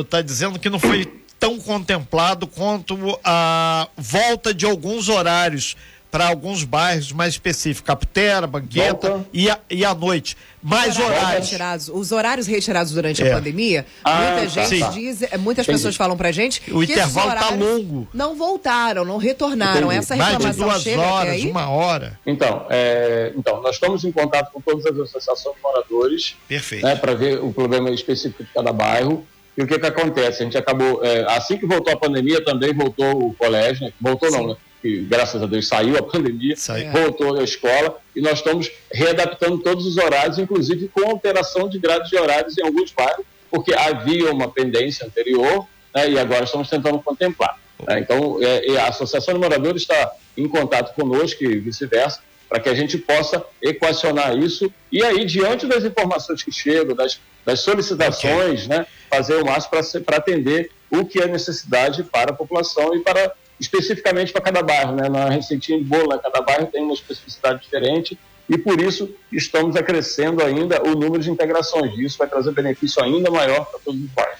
está 0.00 0.20
dizendo 0.20 0.58
que 0.58 0.68
não 0.68 0.78
foi 0.78 1.06
tão 1.38 1.58
contemplado 1.58 2.46
quanto 2.46 3.18
a 3.24 3.88
volta 3.96 4.52
de 4.52 4.66
alguns 4.66 5.08
horários 5.08 5.76
para 6.10 6.26
alguns 6.26 6.64
bairros 6.64 7.12
mais 7.12 7.34
específicos, 7.34 7.86
Caputera, 7.86 8.46
Banqueta 8.46 9.26
e 9.32 9.50
a, 9.50 9.58
e 9.68 9.84
à 9.84 9.94
noite. 9.94 10.36
Mais 10.62 10.96
horários. 10.96 11.18
horários. 11.18 11.50
Retirados, 11.50 11.88
os 11.88 12.12
horários 12.12 12.46
retirados 12.46 12.92
durante 12.92 13.22
é. 13.22 13.30
a 13.30 13.34
pandemia, 13.36 13.86
ah, 14.02 14.32
muita 14.32 14.54
tá. 14.54 14.64
gente 14.64 14.92
diz, 14.92 15.22
é, 15.22 15.36
muitas 15.36 15.64
Entendi. 15.64 15.78
pessoas 15.78 15.96
falam 15.96 16.16
pra 16.16 16.32
gente 16.32 16.62
o 16.72 16.80
que 16.80 16.92
intervalo 16.92 17.32
está 17.32 17.50
longo. 17.50 18.08
Não 18.12 18.34
voltaram, 18.34 19.04
não 19.04 19.18
retornaram. 19.18 19.92
Entendi. 19.92 19.98
Essa 19.98 20.14
reclamação 20.14 20.66
mais 20.66 20.82
de 20.82 20.90
duas 20.90 20.96
chega 20.96 21.02
horas, 21.02 21.44
uma 21.44 21.68
hora. 21.68 22.18
Então, 22.26 22.66
é, 22.70 23.32
então, 23.36 23.62
nós 23.62 23.76
estamos 23.76 24.04
em 24.04 24.10
contato 24.10 24.50
com 24.52 24.60
todas 24.60 24.86
as 24.86 24.98
associações 24.98 25.54
de 25.56 25.62
moradores. 25.62 26.36
Perfeito. 26.48 26.84
Né, 26.84 26.96
para 26.96 27.14
ver 27.14 27.38
o 27.42 27.52
problema 27.52 27.90
específico 27.90 28.42
de 28.42 28.50
cada 28.52 28.72
bairro. 28.72 29.26
E 29.56 29.62
o 29.62 29.66
que 29.66 29.76
que 29.76 29.86
acontece? 29.86 30.42
A 30.42 30.44
gente 30.44 30.56
acabou, 30.56 31.04
é, 31.04 31.24
assim 31.36 31.58
que 31.58 31.66
voltou 31.66 31.92
a 31.92 31.96
pandemia, 31.96 32.44
também 32.44 32.72
voltou 32.72 33.28
o 33.28 33.34
colégio, 33.34 33.86
né? 33.86 33.92
voltou 34.00 34.30
Sim. 34.30 34.36
não, 34.36 34.46
né? 34.48 34.56
Que 34.80 35.00
graças 35.02 35.42
a 35.42 35.46
Deus 35.46 35.68
saiu 35.68 35.96
a 35.96 36.02
pandemia, 36.04 36.56
Saiu. 36.56 36.90
voltou 36.92 37.38
à 37.38 37.42
escola 37.42 37.98
e 38.14 38.20
nós 38.20 38.38
estamos 38.38 38.70
readaptando 38.92 39.58
todos 39.58 39.86
os 39.86 39.96
horários, 39.96 40.38
inclusive 40.38 40.88
com 40.88 41.08
alteração 41.10 41.68
de 41.68 41.78
grades 41.78 42.10
de 42.10 42.16
horários 42.16 42.56
em 42.58 42.64
alguns 42.64 42.92
bairros, 42.92 43.24
porque 43.50 43.74
havia 43.74 44.30
uma 44.30 44.48
pendência 44.50 45.06
anterior 45.06 45.66
né, 45.94 46.10
e 46.10 46.18
agora 46.18 46.44
estamos 46.44 46.68
tentando 46.68 46.98
contemplar. 47.00 47.58
Né? 47.86 48.00
Então, 48.00 48.38
é, 48.42 48.76
a 48.78 48.88
Associação 48.88 49.34
de 49.34 49.40
Moradores 49.40 49.82
está 49.82 50.12
em 50.36 50.48
contato 50.48 50.94
conosco 50.94 51.42
e 51.44 51.58
vice-versa, 51.58 52.20
para 52.48 52.60
que 52.60 52.68
a 52.68 52.74
gente 52.74 52.96
possa 52.96 53.44
equacionar 53.60 54.36
isso 54.36 54.72
e 54.90 55.04
aí, 55.04 55.24
diante 55.26 55.66
das 55.66 55.84
informações 55.84 56.42
que 56.42 56.50
chegam, 56.50 56.96
das, 56.96 57.20
das 57.44 57.60
solicitações, 57.60 58.64
okay. 58.64 58.78
né, 58.78 58.86
fazer 59.10 59.34
o 59.36 59.44
máximo 59.44 60.02
para 60.04 60.16
atender 60.16 60.70
o 60.90 61.04
que 61.04 61.20
é 61.20 61.26
necessidade 61.26 62.02
para 62.04 62.30
a 62.30 62.34
população 62.34 62.94
e 62.94 63.00
para 63.00 63.32
especificamente 63.60 64.32
para 64.32 64.42
cada 64.42 64.62
bairro, 64.62 64.94
né? 64.94 65.08
Na 65.08 65.28
receitinha 65.28 65.78
de 65.78 65.84
bolo, 65.84 66.08
né? 66.08 66.20
cada 66.22 66.40
bairro 66.40 66.66
tem 66.66 66.82
uma 66.82 66.94
especificidade 66.94 67.62
diferente 67.62 68.18
e 68.48 68.56
por 68.56 68.80
isso 68.80 69.10
estamos 69.30 69.76
acrescendo 69.76 70.42
ainda 70.42 70.82
o 70.82 70.94
número 70.94 71.22
de 71.22 71.30
integrações. 71.30 71.98
Isso 71.98 72.16
vai 72.16 72.26
trazer 72.26 72.50
benefício 72.52 73.02
ainda 73.02 73.30
maior 73.30 73.66
para 73.66 73.78
todos 73.80 74.00
os 74.00 74.10
bairros. 74.10 74.38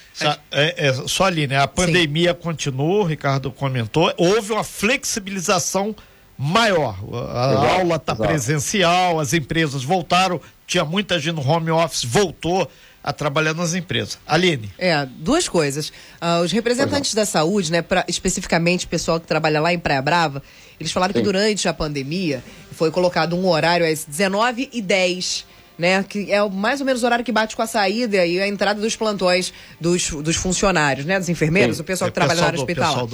É, 0.50 0.88
é, 0.88 0.92
só 1.06 1.24
ali, 1.24 1.46
né? 1.46 1.58
A 1.58 1.68
pandemia 1.68 2.32
Sim. 2.32 2.40
continuou, 2.40 3.02
o 3.02 3.04
Ricardo 3.04 3.52
comentou, 3.52 4.12
houve 4.16 4.52
uma 4.52 4.64
flexibilização 4.64 5.94
maior. 6.38 6.96
A 7.30 7.50
exato, 7.52 7.66
aula 7.80 7.96
está 7.96 8.16
presencial, 8.16 9.20
as 9.20 9.34
empresas 9.34 9.84
voltaram, 9.84 10.40
tinha 10.66 10.84
muita 10.84 11.18
gente 11.18 11.34
no 11.34 11.46
home 11.46 11.70
office, 11.70 12.04
voltou 12.04 12.70
a 13.08 13.12
trabalhar 13.14 13.54
nas 13.54 13.72
empresas. 13.72 14.18
Aline. 14.26 14.70
É, 14.76 15.06
duas 15.06 15.48
coisas. 15.48 15.88
Uh, 16.20 16.42
os 16.44 16.52
representantes 16.52 17.14
da 17.14 17.24
saúde, 17.24 17.72
né, 17.72 17.80
pra, 17.80 18.04
especificamente 18.06 18.84
o 18.84 18.88
pessoal 18.88 19.18
que 19.18 19.26
trabalha 19.26 19.62
lá 19.62 19.72
em 19.72 19.78
Praia 19.78 20.02
Brava, 20.02 20.42
eles 20.78 20.92
falaram 20.92 21.14
Sim. 21.14 21.20
que 21.20 21.24
durante 21.24 21.66
a 21.66 21.72
pandemia 21.72 22.44
foi 22.72 22.90
colocado 22.90 23.34
um 23.34 23.48
horário 23.48 23.90
às 23.90 24.04
19 24.04 24.68
e 24.70 24.82
10 24.82 25.46
né? 25.78 26.04
Que 26.06 26.30
é 26.32 26.46
mais 26.48 26.80
ou 26.80 26.86
menos 26.86 27.02
o 27.02 27.06
horário 27.06 27.24
que 27.24 27.30
bate 27.30 27.54
com 27.54 27.62
a 27.62 27.66
saída 27.66 28.26
e 28.26 28.40
a 28.40 28.48
entrada 28.48 28.80
dos 28.80 28.96
plantões 28.96 29.52
dos, 29.80 30.10
dos 30.10 30.36
funcionários, 30.36 31.06
né? 31.06 31.18
Dos 31.18 31.28
enfermeiros, 31.28 31.76
Sim. 31.76 31.82
o 31.82 31.84
pessoal 31.84 32.08
é, 32.08 32.10
que 32.10 32.14
trabalha 32.14 32.40
na 32.40 32.46
área 32.48 32.58
hospitalar. 32.58 33.06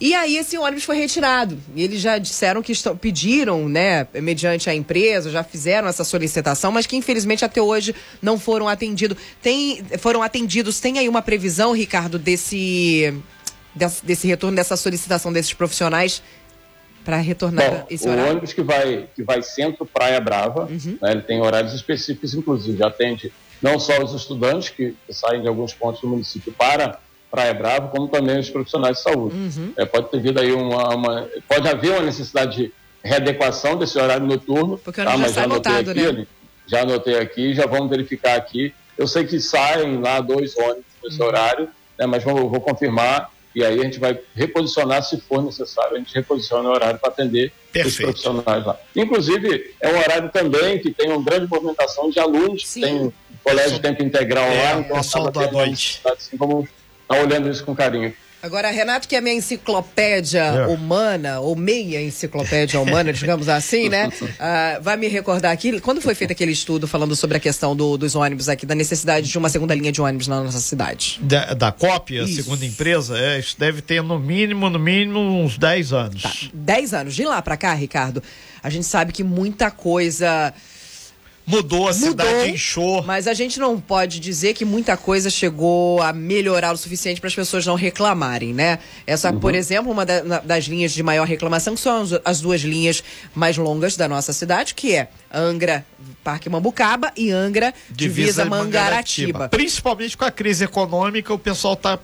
E 0.00 0.14
aí 0.14 0.36
esse 0.36 0.58
ônibus 0.58 0.84
foi 0.84 0.96
retirado. 0.96 1.58
E 1.74 1.82
eles 1.82 2.00
já 2.00 2.18
disseram 2.18 2.62
que 2.62 2.72
estão, 2.72 2.96
pediram, 2.96 3.68
né, 3.68 4.06
mediante 4.14 4.68
a 4.68 4.74
empresa, 4.74 5.30
já 5.30 5.44
fizeram 5.44 5.86
essa 5.86 6.02
solicitação, 6.02 6.72
mas 6.72 6.86
que 6.86 6.96
infelizmente 6.96 7.44
até 7.44 7.62
hoje 7.62 7.94
não 8.20 8.38
foram 8.38 8.68
atendidos. 8.68 9.16
Tem, 9.40 9.84
foram 9.98 10.22
atendidos. 10.22 10.80
Tem 10.80 10.98
aí 10.98 11.08
uma 11.08 11.22
previsão, 11.22 11.72
Ricardo, 11.72 12.18
desse, 12.18 13.14
desse, 13.74 14.04
desse 14.04 14.26
retorno, 14.26 14.56
dessa 14.56 14.76
solicitação 14.76 15.32
desses 15.32 15.52
profissionais 15.52 16.22
para 17.08 17.16
retornar 17.16 17.70
Bom, 17.70 17.86
esse 17.88 18.06
horário? 18.06 18.26
O 18.26 18.30
ônibus 18.32 18.52
que 18.52 18.60
vai, 18.60 19.08
que 19.16 19.22
vai 19.22 19.40
centro 19.40 19.86
Praia 19.86 20.20
Brava, 20.20 20.68
uhum. 20.70 20.98
né, 21.00 21.12
ele 21.12 21.22
tem 21.22 21.40
horários 21.40 21.72
específicos, 21.72 22.34
inclusive, 22.34 22.84
atende 22.84 23.32
não 23.62 23.80
só 23.80 24.04
os 24.04 24.12
estudantes 24.12 24.68
que, 24.68 24.94
saem 25.08 25.40
de 25.40 25.48
alguns 25.48 25.72
pontos 25.72 26.02
do 26.02 26.06
município 26.06 26.52
para 26.52 27.00
Praia 27.30 27.54
Brava, 27.54 27.88
como 27.88 28.08
também 28.08 28.38
os 28.38 28.50
profissionais 28.50 28.98
de 28.98 29.02
saúde. 29.04 29.34
Uhum. 29.34 29.72
É, 29.78 29.86
pode 29.86 30.10
ter 30.10 30.20
vindo 30.20 30.38
aí 30.38 30.52
uma, 30.52 30.94
uma, 30.94 31.28
Pode 31.48 31.66
haver 31.66 31.92
uma 31.92 32.02
necessidade 32.02 32.56
de 32.58 32.72
readequação 33.02 33.78
desse 33.78 33.98
horário 33.98 34.26
noturno. 34.26 34.76
Porque 34.76 35.02
tá, 35.02 35.16
mas 35.16 35.32
já 35.32 35.44
anotei 35.44 35.72
lotado, 35.72 35.90
aqui, 35.90 36.12
né? 36.12 36.26
já 36.66 36.82
anotei 36.82 37.18
aqui, 37.18 37.54
já 37.54 37.64
vamos 37.64 37.88
verificar 37.88 38.36
aqui. 38.36 38.74
Eu 38.98 39.06
sei 39.06 39.24
que 39.24 39.40
saem 39.40 39.98
lá 39.98 40.20
dois 40.20 40.54
ônibus 40.58 40.84
nesse 41.02 41.22
uhum. 41.22 41.26
horário, 41.26 41.68
né, 41.98 42.04
mas 42.04 42.22
vou, 42.22 42.50
vou 42.50 42.60
confirmar 42.60 43.30
e 43.58 43.64
aí 43.64 43.80
a 43.80 43.82
gente 43.82 43.98
vai 43.98 44.18
reposicionar 44.36 45.02
se 45.02 45.20
for 45.20 45.42
necessário, 45.42 45.96
a 45.96 45.98
gente 45.98 46.14
reposiciona 46.14 46.68
o 46.68 46.72
horário 46.72 46.98
para 47.00 47.08
atender 47.08 47.52
Perfeito. 47.72 48.10
os 48.12 48.22
profissionais 48.22 48.64
lá. 48.64 48.78
Inclusive, 48.94 49.74
é 49.80 49.88
um 49.88 49.98
horário 49.98 50.30
também 50.30 50.78
que 50.78 50.92
tem 50.92 51.10
uma 51.10 51.20
grande 51.20 51.48
movimentação 51.48 52.08
de 52.08 52.20
alunos, 52.20 52.64
Sim. 52.64 52.80
tem 52.80 52.94
um 53.00 53.12
colégio 53.42 53.72
de 53.72 53.80
tempo 53.80 54.00
integral 54.02 54.44
é, 54.44 54.62
lá, 54.62 54.80
então 54.80 54.96
é 54.96 55.30
da 55.32 55.50
noite. 55.50 56.00
Assim, 56.04 56.36
vamos 56.36 56.68
estar 57.02 57.20
olhando 57.20 57.50
isso 57.50 57.64
com 57.64 57.74
carinho. 57.74 58.14
Agora, 58.40 58.70
Renato, 58.70 59.08
que 59.08 59.16
é 59.16 59.20
minha 59.20 59.34
enciclopédia 59.34 60.42
é. 60.42 60.66
humana, 60.66 61.40
ou 61.40 61.56
meia 61.56 62.00
enciclopédia 62.00 62.80
humana, 62.80 63.12
digamos 63.12 63.48
assim, 63.48 63.88
né? 63.88 64.08
Uh, 64.08 64.80
vai 64.82 64.96
me 64.96 65.08
recordar 65.08 65.50
aqui, 65.50 65.80
quando 65.80 66.00
foi 66.00 66.14
feito 66.14 66.30
aquele 66.30 66.52
estudo 66.52 66.86
falando 66.86 67.16
sobre 67.16 67.36
a 67.36 67.40
questão 67.40 67.74
do, 67.74 67.98
dos 67.98 68.14
ônibus 68.14 68.48
aqui, 68.48 68.64
da 68.64 68.76
necessidade 68.76 69.28
de 69.28 69.36
uma 69.36 69.48
segunda 69.48 69.74
linha 69.74 69.90
de 69.90 70.00
ônibus 70.00 70.28
na 70.28 70.40
nossa 70.40 70.60
cidade? 70.60 71.18
Da, 71.20 71.52
da 71.52 71.72
cópia, 71.72 72.22
isso. 72.22 72.44
segunda 72.44 72.64
empresa, 72.64 73.18
é, 73.18 73.40
isso 73.40 73.56
deve 73.58 73.82
ter 73.82 74.02
no 74.04 74.20
mínimo, 74.20 74.70
no 74.70 74.78
mínimo, 74.78 75.18
uns 75.18 75.58
10 75.58 75.92
anos. 75.92 76.22
Tá, 76.22 76.32
10 76.54 76.94
anos. 76.94 77.16
De 77.16 77.24
lá 77.24 77.42
para 77.42 77.56
cá, 77.56 77.74
Ricardo, 77.74 78.22
a 78.62 78.70
gente 78.70 78.86
sabe 78.86 79.12
que 79.12 79.24
muita 79.24 79.68
coisa 79.70 80.54
mudou, 81.48 81.88
a 81.88 81.92
mudou, 81.92 82.08
cidade 82.10 82.50
inchou. 82.50 83.02
Mas 83.02 83.26
a 83.26 83.32
gente 83.32 83.58
não 83.58 83.80
pode 83.80 84.20
dizer 84.20 84.54
que 84.54 84.64
muita 84.64 84.96
coisa 84.96 85.30
chegou 85.30 86.02
a 86.02 86.12
melhorar 86.12 86.72
o 86.72 86.76
suficiente 86.76 87.20
para 87.20 87.28
as 87.28 87.34
pessoas 87.34 87.64
não 87.64 87.74
reclamarem, 87.74 88.52
né? 88.52 88.78
Essa, 89.06 89.32
uhum. 89.32 89.40
por 89.40 89.54
exemplo, 89.54 89.90
uma 89.90 90.04
da, 90.04 90.22
na, 90.22 90.38
das 90.40 90.64
linhas 90.64 90.92
de 90.92 91.02
maior 91.02 91.26
reclamação 91.26 91.76
são 91.76 92.02
as, 92.02 92.10
as, 92.24 92.40
duas 92.40 92.60
linhas 92.60 93.02
mais 93.34 93.56
longas 93.56 93.96
da 93.96 94.06
nossa 94.06 94.32
cidade, 94.32 94.74
que 94.74 94.94
é 94.94 95.08
Angra, 95.32 95.84
Parque 96.22 96.50
Mambucaba 96.50 97.12
e 97.16 97.30
Angra, 97.30 97.72
Divisa, 97.90 98.14
Divisa 98.14 98.44
Mangaratiba. 98.44 99.32
Mangaratiba. 99.32 99.48
Principalmente 99.48 100.16
com 100.16 100.24
a 100.24 100.30
crise 100.30 100.64
econômica, 100.64 101.32
o 101.32 101.38
pessoal 101.38 101.74
está 101.74 101.98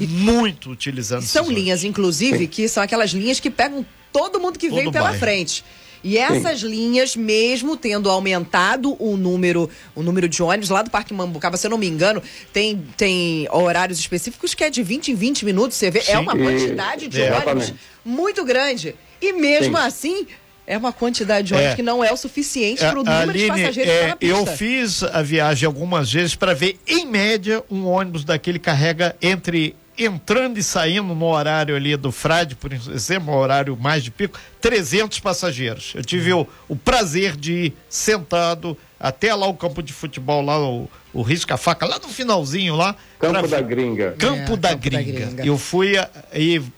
muito 0.00 0.70
utilizando. 0.70 1.22
São 1.22 1.50
linhas, 1.50 1.84
inclusive, 1.84 2.46
que 2.46 2.68
são 2.68 2.82
aquelas 2.82 3.10
linhas 3.10 3.38
que 3.40 3.50
pegam 3.50 3.84
todo 4.12 4.40
mundo 4.40 4.58
que 4.58 4.68
Todo 4.68 4.76
vem 4.76 4.90
pela 4.90 5.06
bairro. 5.06 5.18
frente. 5.18 5.64
E 6.02 6.16
essas 6.16 6.60
Sim. 6.60 6.68
linhas, 6.68 7.16
mesmo 7.16 7.76
tendo 7.76 8.08
aumentado 8.10 8.96
o 9.02 9.16
número, 9.16 9.68
o 9.94 10.02
número 10.02 10.28
de 10.28 10.42
ônibus 10.42 10.70
lá 10.70 10.82
do 10.82 10.90
Parque 10.90 11.12
Mambucaba, 11.12 11.56
se 11.56 11.66
eu 11.66 11.70
não 11.70 11.78
me 11.78 11.86
engano, 11.86 12.22
tem, 12.52 12.84
tem 12.96 13.48
horários 13.50 13.98
específicos 13.98 14.54
que 14.54 14.64
é 14.64 14.70
de 14.70 14.82
20 14.82 15.12
em 15.12 15.14
20 15.14 15.44
minutos. 15.44 15.76
Você 15.76 15.90
vê, 15.90 15.98
é 16.00 16.02
Sim. 16.02 16.12
é 16.12 16.18
uma 16.18 16.36
quantidade 16.36 17.08
de 17.08 17.20
é, 17.20 17.36
ônibus 17.36 17.74
muito 18.04 18.44
grande. 18.44 18.94
E 19.20 19.32
mesmo 19.32 19.76
Sim. 19.76 19.82
assim, 19.82 20.26
é 20.66 20.76
uma 20.76 20.92
quantidade 20.92 21.48
de 21.48 21.54
ônibus 21.54 21.72
é. 21.72 21.76
que 21.76 21.82
não 21.82 22.04
é 22.04 22.12
o 22.12 22.16
suficiente 22.16 22.80
para 22.80 23.00
o 23.00 23.02
número 23.02 23.30
Aline, 23.30 23.44
de 23.44 23.48
passageiros 23.48 23.92
é, 23.92 24.16
Eu 24.20 24.44
fiz 24.46 25.02
a 25.02 25.22
viagem 25.22 25.66
algumas 25.66 26.12
vezes 26.12 26.34
para 26.34 26.54
ver, 26.54 26.78
em 26.86 27.06
média, 27.06 27.64
um 27.70 27.86
ônibus 27.86 28.22
daquele 28.22 28.58
carrega 28.58 29.16
entre 29.20 29.74
entrando 29.98 30.58
e 30.58 30.62
saindo 30.62 31.14
no 31.14 31.26
horário 31.26 31.74
ali 31.74 31.96
do 31.96 32.12
Frade, 32.12 32.54
por 32.54 32.72
exemplo, 32.72 33.34
horário 33.34 33.76
mais 33.76 34.04
de 34.04 34.10
pico, 34.10 34.38
300 34.60 35.18
passageiros. 35.20 35.92
Eu 35.94 36.04
tive 36.04 36.32
o, 36.32 36.46
o 36.68 36.76
prazer 36.76 37.36
de 37.36 37.52
ir 37.52 37.76
sentado 37.88 38.76
até 38.98 39.34
lá 39.34 39.46
o 39.46 39.54
campo 39.54 39.82
de 39.82 39.92
futebol, 39.92 40.42
lá 40.42 40.58
o, 40.58 40.88
o 41.12 41.22
Risca 41.22 41.56
Faca, 41.56 41.86
lá 41.86 41.98
no 41.98 42.08
finalzinho 42.08 42.74
lá. 42.74 42.96
Campo 43.18 43.48
pra, 43.48 43.48
da 43.48 43.60
Gringa. 43.60 44.14
Campo, 44.18 44.54
é, 44.54 44.56
da, 44.56 44.68
campo 44.70 44.82
gringa. 44.82 45.12
da, 45.12 45.26
gringa. 45.26 45.46
Eu 45.46 45.58
fui 45.58 45.92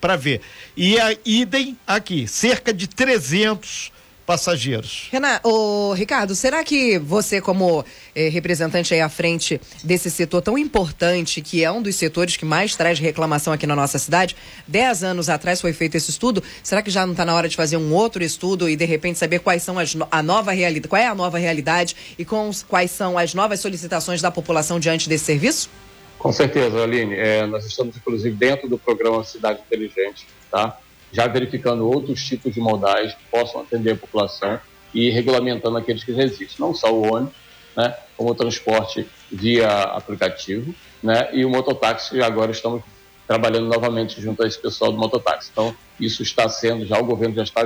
para 0.00 0.16
ver. 0.16 0.40
E 0.76 0.98
a 0.98 1.16
idem 1.24 1.76
aqui, 1.86 2.26
cerca 2.26 2.72
de 2.72 2.86
300 2.86 3.92
passageiros. 4.30 5.08
Renato, 5.10 5.48
ô, 5.48 5.92
Ricardo, 5.92 6.36
será 6.36 6.62
que 6.62 7.00
você, 7.00 7.40
como 7.40 7.84
eh, 8.14 8.28
representante 8.28 8.94
aí 8.94 9.00
à 9.00 9.08
frente 9.08 9.60
desse 9.82 10.08
setor 10.08 10.40
tão 10.40 10.56
importante, 10.56 11.40
que 11.40 11.64
é 11.64 11.72
um 11.72 11.82
dos 11.82 11.96
setores 11.96 12.36
que 12.36 12.44
mais 12.44 12.76
traz 12.76 13.00
reclamação 13.00 13.52
aqui 13.52 13.66
na 13.66 13.74
nossa 13.74 13.98
cidade, 13.98 14.36
dez 14.68 15.02
anos 15.02 15.28
atrás 15.28 15.60
foi 15.60 15.72
feito 15.72 15.96
esse 15.96 16.10
estudo, 16.10 16.44
será 16.62 16.80
que 16.80 16.92
já 16.92 17.04
não 17.04 17.10
está 17.12 17.24
na 17.24 17.34
hora 17.34 17.48
de 17.48 17.56
fazer 17.56 17.76
um 17.76 17.92
outro 17.92 18.22
estudo 18.22 18.68
e 18.68 18.76
de 18.76 18.84
repente 18.84 19.18
saber 19.18 19.40
quais 19.40 19.64
são 19.64 19.80
as 19.80 19.96
a 20.12 20.22
nova 20.22 20.52
realidade, 20.52 20.86
qual 20.86 21.02
é 21.02 21.08
a 21.08 21.14
nova 21.14 21.36
realidade 21.36 21.96
e 22.16 22.24
com, 22.24 22.52
quais 22.68 22.92
são 22.92 23.18
as 23.18 23.34
novas 23.34 23.58
solicitações 23.58 24.22
da 24.22 24.30
população 24.30 24.78
diante 24.78 25.08
desse 25.08 25.24
serviço? 25.24 25.68
Com 26.16 26.32
certeza, 26.32 26.80
Aline. 26.80 27.16
É, 27.16 27.46
nós 27.46 27.66
estamos, 27.66 27.96
inclusive, 27.96 28.36
dentro 28.36 28.68
do 28.68 28.78
programa 28.78 29.24
Cidade 29.24 29.60
Inteligente, 29.66 30.28
tá? 30.52 30.78
Já 31.12 31.26
verificando 31.26 31.88
outros 31.88 32.22
tipos 32.24 32.54
de 32.54 32.60
modais 32.60 33.14
que 33.14 33.24
possam 33.30 33.60
atender 33.60 33.92
a 33.92 33.96
população. 33.96 34.60
e 34.92 35.08
regulamentando 35.08 35.78
aqueles 35.78 36.02
que 36.02 36.12
já 36.12 36.24
existem, 36.24 36.56
não 36.58 36.74
só 36.74 36.92
o 36.92 37.14
ônibus, 37.14 37.32
né, 37.76 37.94
como 38.16 38.30
o 38.30 38.34
transporte 38.34 39.06
via 39.30 39.68
aplicativo, 39.68 40.74
né, 41.00 41.28
e 41.32 41.44
o 41.44 41.48
mototáxi, 41.48 42.20
agora 42.20 42.50
estamos 42.50 42.82
trabalhando 43.24 43.68
novamente 43.68 44.20
junto 44.20 44.42
a 44.42 44.48
esse 44.48 44.58
pessoal 44.58 44.90
do 44.90 44.98
mototáxi. 44.98 45.50
Então, 45.52 45.72
isso 46.00 46.24
está 46.24 46.48
sendo, 46.48 46.84
já 46.84 46.98
o 46.98 47.04
governo 47.04 47.36
já 47.36 47.44
está 47.44 47.60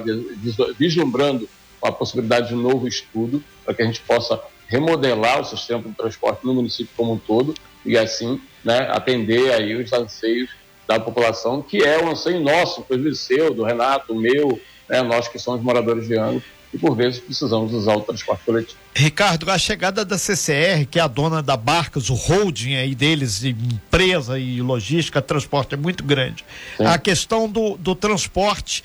vislumbrando 0.79 1.49
a 1.83 1.91
possibilidade 1.91 2.49
de 2.49 2.55
um 2.55 2.61
novo 2.61 2.87
estudo 2.87 3.43
para 3.65 3.73
que 3.73 3.83
a 3.83 3.87
gente 3.87 4.01
possa 4.03 4.39
remodelar 4.67 5.41
o 5.41 5.45
sistema 5.45 5.83
de 5.83 5.93
transporte 5.93 6.45
no 6.45 6.53
município 6.53 6.93
como 6.95 7.15
um 7.15 7.19
todo 7.19 7.55
e 7.85 7.97
assim 7.97 8.41
né, 8.63 8.89
atender 8.91 9.53
aí 9.53 9.75
os 9.75 9.93
anseios 9.93 10.51
da 10.87 11.01
população, 11.01 11.63
que 11.63 11.83
é 11.83 12.03
um 12.03 12.11
anseio 12.11 12.41
nosso, 12.41 12.81
inclusive 12.81 13.15
seu, 13.15 13.55
do 13.55 13.65
Renato, 13.65 14.15
meu, 14.15 14.61
né, 14.89 15.03
nós 15.03 15.29
que 15.29 15.39
somos 15.39 15.63
moradores 15.63 16.07
de 16.07 16.19
Angra, 16.19 16.43
e 16.73 16.79
por 16.79 16.97
vezes 16.97 17.21
precisamos 17.21 17.73
usar 17.73 17.95
o 17.95 18.01
transporte 18.01 18.45
coletivo. 18.45 18.79
Ricardo, 18.95 19.49
a 19.51 19.57
chegada 19.57 20.05
da 20.05 20.19
CCR, 20.19 20.87
que 20.91 20.99
é 20.99 21.03
a 21.03 21.07
dona 21.07 21.43
da 21.43 21.57
Barcas, 21.57 22.11
o 22.11 22.15
holding 22.15 22.75
aí 22.75 22.95
deles, 22.95 23.45
empresa 23.45 24.39
e 24.39 24.61
logística, 24.61 25.23
transporte 25.23 25.75
é 25.75 25.77
muito 25.77 26.03
grande. 26.03 26.45
Sim. 26.77 26.85
A 26.85 26.99
questão 26.99 27.49
do, 27.49 27.77
do 27.77 27.95
transporte 27.95 28.83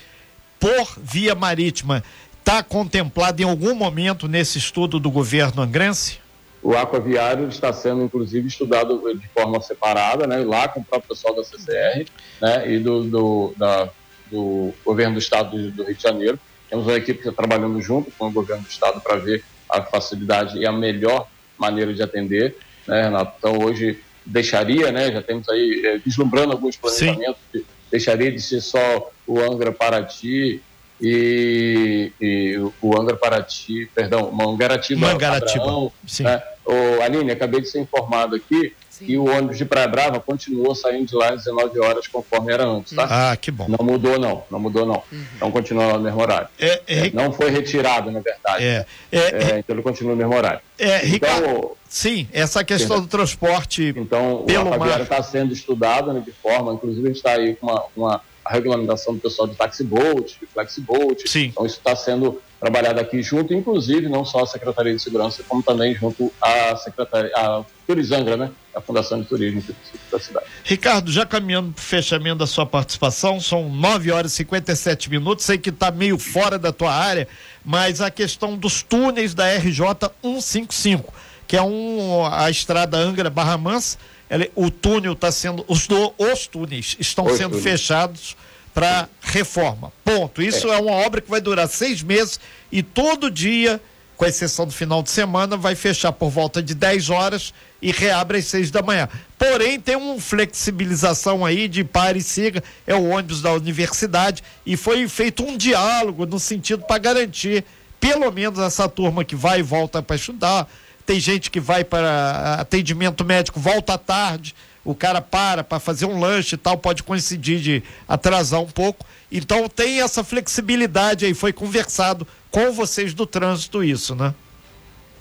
por 0.60 1.00
via 1.02 1.34
marítima 1.34 2.04
está 2.40 2.62
contemplada 2.62 3.42
em 3.42 3.46
algum 3.46 3.74
momento 3.74 4.28
nesse 4.28 4.58
estudo 4.58 5.00
do 5.00 5.10
governo 5.10 5.62
angrense? 5.62 6.20
O 6.62 6.76
aquaviário 6.76 7.48
está 7.48 7.72
sendo, 7.72 8.04
inclusive, 8.04 8.48
estudado 8.48 9.02
de 9.16 9.28
forma 9.30 9.62
separada, 9.62 10.28
né, 10.28 10.38
lá 10.40 10.68
com 10.68 10.82
o 10.82 10.84
próprio 10.84 11.10
pessoal 11.10 11.36
da 11.36 11.44
CCR 11.44 12.06
né, 12.42 12.72
e 12.72 12.80
do, 12.80 13.04
do, 13.04 13.54
da, 13.56 13.90
do 14.30 14.74
governo 14.84 15.14
do 15.14 15.20
estado 15.20 15.72
do, 15.72 15.84
Rio 15.84 15.96
de 15.96 16.02
Janeiro 16.02 16.40
temos 16.70 16.86
uma 16.86 16.96
equipe 16.96 17.22
que 17.22 17.28
está 17.28 17.42
trabalhando 17.42 17.82
junto 17.82 18.12
com 18.12 18.28
o 18.28 18.32
governo 18.32 18.64
do 18.64 18.70
estado 18.70 19.02
para 19.02 19.16
ver 19.16 19.44
a 19.70 19.82
facilidade 19.82 20.58
e 20.60 20.68
a 20.68 20.72
melhor 20.72 21.28
maneira 21.58 21.94
de 21.94 22.02
atender, 22.02 22.56
né, 22.88 23.04
Renato? 23.04 23.34
Então, 23.38 23.58
hoje 23.58 24.00
deixaria, 24.26 24.92
né, 24.92 25.12
já 25.12 25.22
temos 25.22 25.50
aí 25.50 25.82
é, 25.86 25.98
vislumbrando 25.98 26.52
alguns 26.52 26.78
planejamentos, 26.78 27.42
de, 27.52 27.66
deixaria 27.90 28.32
de 28.32 28.40
ser 28.40 28.62
só 28.62 29.12
o 29.26 29.40
Angra 29.40 29.72
Paraty 29.72 30.62
e, 31.02 32.12
e 32.20 32.58
o 32.82 33.00
Angra 33.00 33.16
Paraty, 33.16 33.90
perdão, 33.94 34.32
Mangaratiba, 34.32 35.08
Mangaratiba, 35.08 35.66
Padrão, 35.66 35.92
sim. 36.06 36.24
Né? 36.24 36.42
O, 36.66 37.02
Aline, 37.02 37.32
acabei 37.32 37.62
de 37.62 37.68
ser 37.68 37.80
informado 37.80 38.36
aqui 38.36 38.74
e 39.02 39.18
o 39.18 39.26
ônibus 39.26 39.58
de 39.58 39.66
Praia 39.66 39.88
Brava 39.88 40.20
continuou 40.20 40.76
saindo 40.76 41.08
de 41.08 41.16
lá 41.16 41.30
às 41.30 41.44
19 41.46 41.80
horas, 41.80 42.08
conforme 42.08 42.52
era 42.52 42.66
antes, 42.66 42.94
tá? 42.94 43.32
Ah, 43.32 43.38
que 43.38 43.50
bom. 43.50 43.66
Não 43.68 43.86
mudou, 43.86 44.20
não. 44.20 44.44
Não 44.52 44.60
mudou, 44.60 44.86
não. 44.86 45.02
Uhum. 45.12 45.26
Então 45.36 45.52
continua 45.52 45.94
no 45.94 46.02
mesmo 46.02 46.22
horário. 46.22 46.48
É, 46.60 46.82
é, 46.86 47.08
é, 47.08 47.12
não 47.12 47.32
foi 47.32 47.50
retirado, 47.50 48.12
na 48.12 48.20
verdade. 48.20 48.64
É, 48.64 48.86
é, 49.12 49.20
é, 49.20 49.60
então 49.60 49.76
ele 49.76 49.82
continua 49.82 50.12
no 50.12 50.18
mesmo 50.18 50.36
horário. 50.36 50.60
É, 50.78 50.98
Ricardo, 50.98 51.46
então, 51.46 51.72
sim, 51.88 52.28
essa 52.34 52.64
questão 52.64 53.00
do 53.00 53.08
transporte. 53.08 53.94
Então, 53.96 54.44
pelo 54.46 54.70
o 54.70 54.80
mar 54.80 55.02
está 55.02 55.24
sendo 55.24 55.54
estudado 55.54 56.14
né, 56.14 56.22
de 56.26 56.32
forma, 56.32 56.74
inclusive 56.74 57.04
a 57.04 57.08
gente 57.08 57.18
está 57.18 57.32
aí 57.32 57.56
com 57.56 57.68
uma, 57.68 57.84
uma 57.96 58.22
a 58.50 58.54
regulamentação 58.54 59.14
do 59.14 59.20
pessoal 59.20 59.48
de 59.48 59.56
taxiboat, 59.56 60.40
de 60.40 60.48
flexiboat. 60.48 61.30
Sim. 61.30 61.46
Então 61.46 61.68
isso 61.68 61.78
está 61.78 61.96
sendo 61.96 62.42
trabalhado 62.60 63.00
aqui 63.00 63.22
junto, 63.22 63.54
inclusive 63.54 64.10
não 64.10 64.26
só 64.26 64.42
a 64.42 64.48
Secretaria 64.48 64.94
de 64.94 65.00
Segurança, 65.00 65.44
como 65.48 65.62
também 65.62 65.94
junto 65.94 66.34
à 66.42 66.76
Secretaria, 66.76 67.32
a 67.36 67.64
Turizangra, 67.86 68.36
né? 68.36 68.52
A 68.74 68.82
Fundação 68.82 69.22
de 69.22 69.28
Turismo 69.28 69.64
da 70.12 70.20
cidade. 70.20 70.48
Ricardo, 70.64 71.12
já 71.12 71.28
caminhando 71.28 71.74
para 71.74 71.80
o 71.80 71.84
fechamento 71.84 72.38
da 72.40 72.48
sua 72.48 72.66
participação, 72.66 73.40
são 73.40 73.70
9 73.70 74.12
horas 74.12 74.34
e 74.34 74.38
57 74.38 75.12
minutos, 75.12 75.46
sei 75.46 75.60
que 75.60 75.70
está 75.70 75.92
meio 75.92 76.18
fora 76.18 76.58
da 76.58 76.72
tua 76.72 76.92
área, 76.92 77.28
mas 77.64 78.02
a 78.02 78.10
questão 78.10 78.58
dos 78.58 78.82
túneis 78.82 79.36
da 79.36 79.46
RJ 79.58 80.10
155, 80.24 81.14
que 81.48 81.56
é 81.56 81.62
um, 81.62 82.26
a 82.26 82.50
estrada 82.50 82.98
Angra 82.98 83.30
Barra 83.30 83.58
Mansa, 83.60 84.00
ela, 84.30 84.48
o 84.56 84.70
túnel 84.70 85.14
está 85.14 85.32
sendo, 85.32 85.66
os, 85.68 85.88
do, 85.88 86.14
os 86.18 86.48
túneis 86.48 86.96
estão 87.00 87.26
os 87.26 87.38
sendo 87.38 87.58
túneis. 87.58 87.64
fechados 87.64 88.38
para 88.74 89.10
reforma. 89.22 89.92
Ponto. 90.06 90.42
Isso 90.42 90.72
é. 90.72 90.76
é 90.76 90.80
uma 90.80 90.92
obra 90.92 91.20
que 91.20 91.30
vai 91.30 91.42
durar 91.42 91.68
seis 91.68 92.04
meses 92.04 92.40
e 92.72 92.84
todo 92.84 93.32
dia, 93.32 93.82
com 94.16 94.26
exceção 94.26 94.68
do 94.68 94.72
final 94.72 95.02
de 95.02 95.10
semana, 95.10 95.58
vai 95.58 95.76
fechar 95.76 96.12
por 96.12 96.30
volta 96.30 96.62
de 96.62 96.76
10 96.76 97.10
horas 97.10 97.54
e 97.82 97.92
reabre 97.92 98.38
às 98.38 98.46
seis 98.46 98.70
da 98.70 98.82
manhã. 98.82 99.10
Porém, 99.38 99.80
tem 99.80 99.96
uma 99.96 100.20
flexibilização 100.20 101.46
aí 101.46 101.68
de 101.68 101.84
pare 101.84 102.20
e 102.20 102.24
siga, 102.24 102.64
é 102.86 102.94
o 102.94 103.10
ônibus 103.10 103.42
da 103.42 103.54
universidade, 103.54 104.44
e 104.66 104.76
foi 104.78 105.08
feito 105.08 105.44
um 105.44 105.58
diálogo 105.58 106.26
no 106.26 106.40
sentido 106.40 106.84
para 106.84 106.98
garantir, 106.98 107.64
pelo 108.00 108.30
menos 108.32 108.60
essa 108.60 108.88
turma 108.88 109.24
que 109.24 109.36
vai 109.36 109.60
e 109.60 109.64
volta 109.64 110.02
para 110.04 110.16
estudar, 110.16 110.70
tem 111.10 111.20
gente 111.20 111.50
que 111.50 111.60
vai 111.60 111.84
para 111.84 112.58
atendimento 112.60 113.26
médico, 113.26 113.60
volta 113.60 113.96
à 113.96 113.98
tarde, 113.98 114.54
o 114.86 114.94
cara 114.94 115.20
para 115.20 115.64
para 115.64 115.80
fazer 115.80 116.06
um 116.06 116.20
lanche 116.20 116.54
e 116.54 116.58
tal, 116.58 116.78
pode 116.78 117.02
coincidir 117.02 117.60
de 117.60 117.84
atrasar 118.08 118.62
um 118.62 118.68
pouco. 118.68 119.04
Então 119.32 119.68
tem 119.68 120.02
essa 120.02 120.24
flexibilidade 120.24 121.26
aí, 121.26 121.34
foi 121.34 121.52
conversado 121.52 122.28
com 122.52 122.72
vocês 122.72 123.12
do 123.16 123.26
trânsito 123.26 123.84
isso, 123.84 124.14
né? 124.14 124.36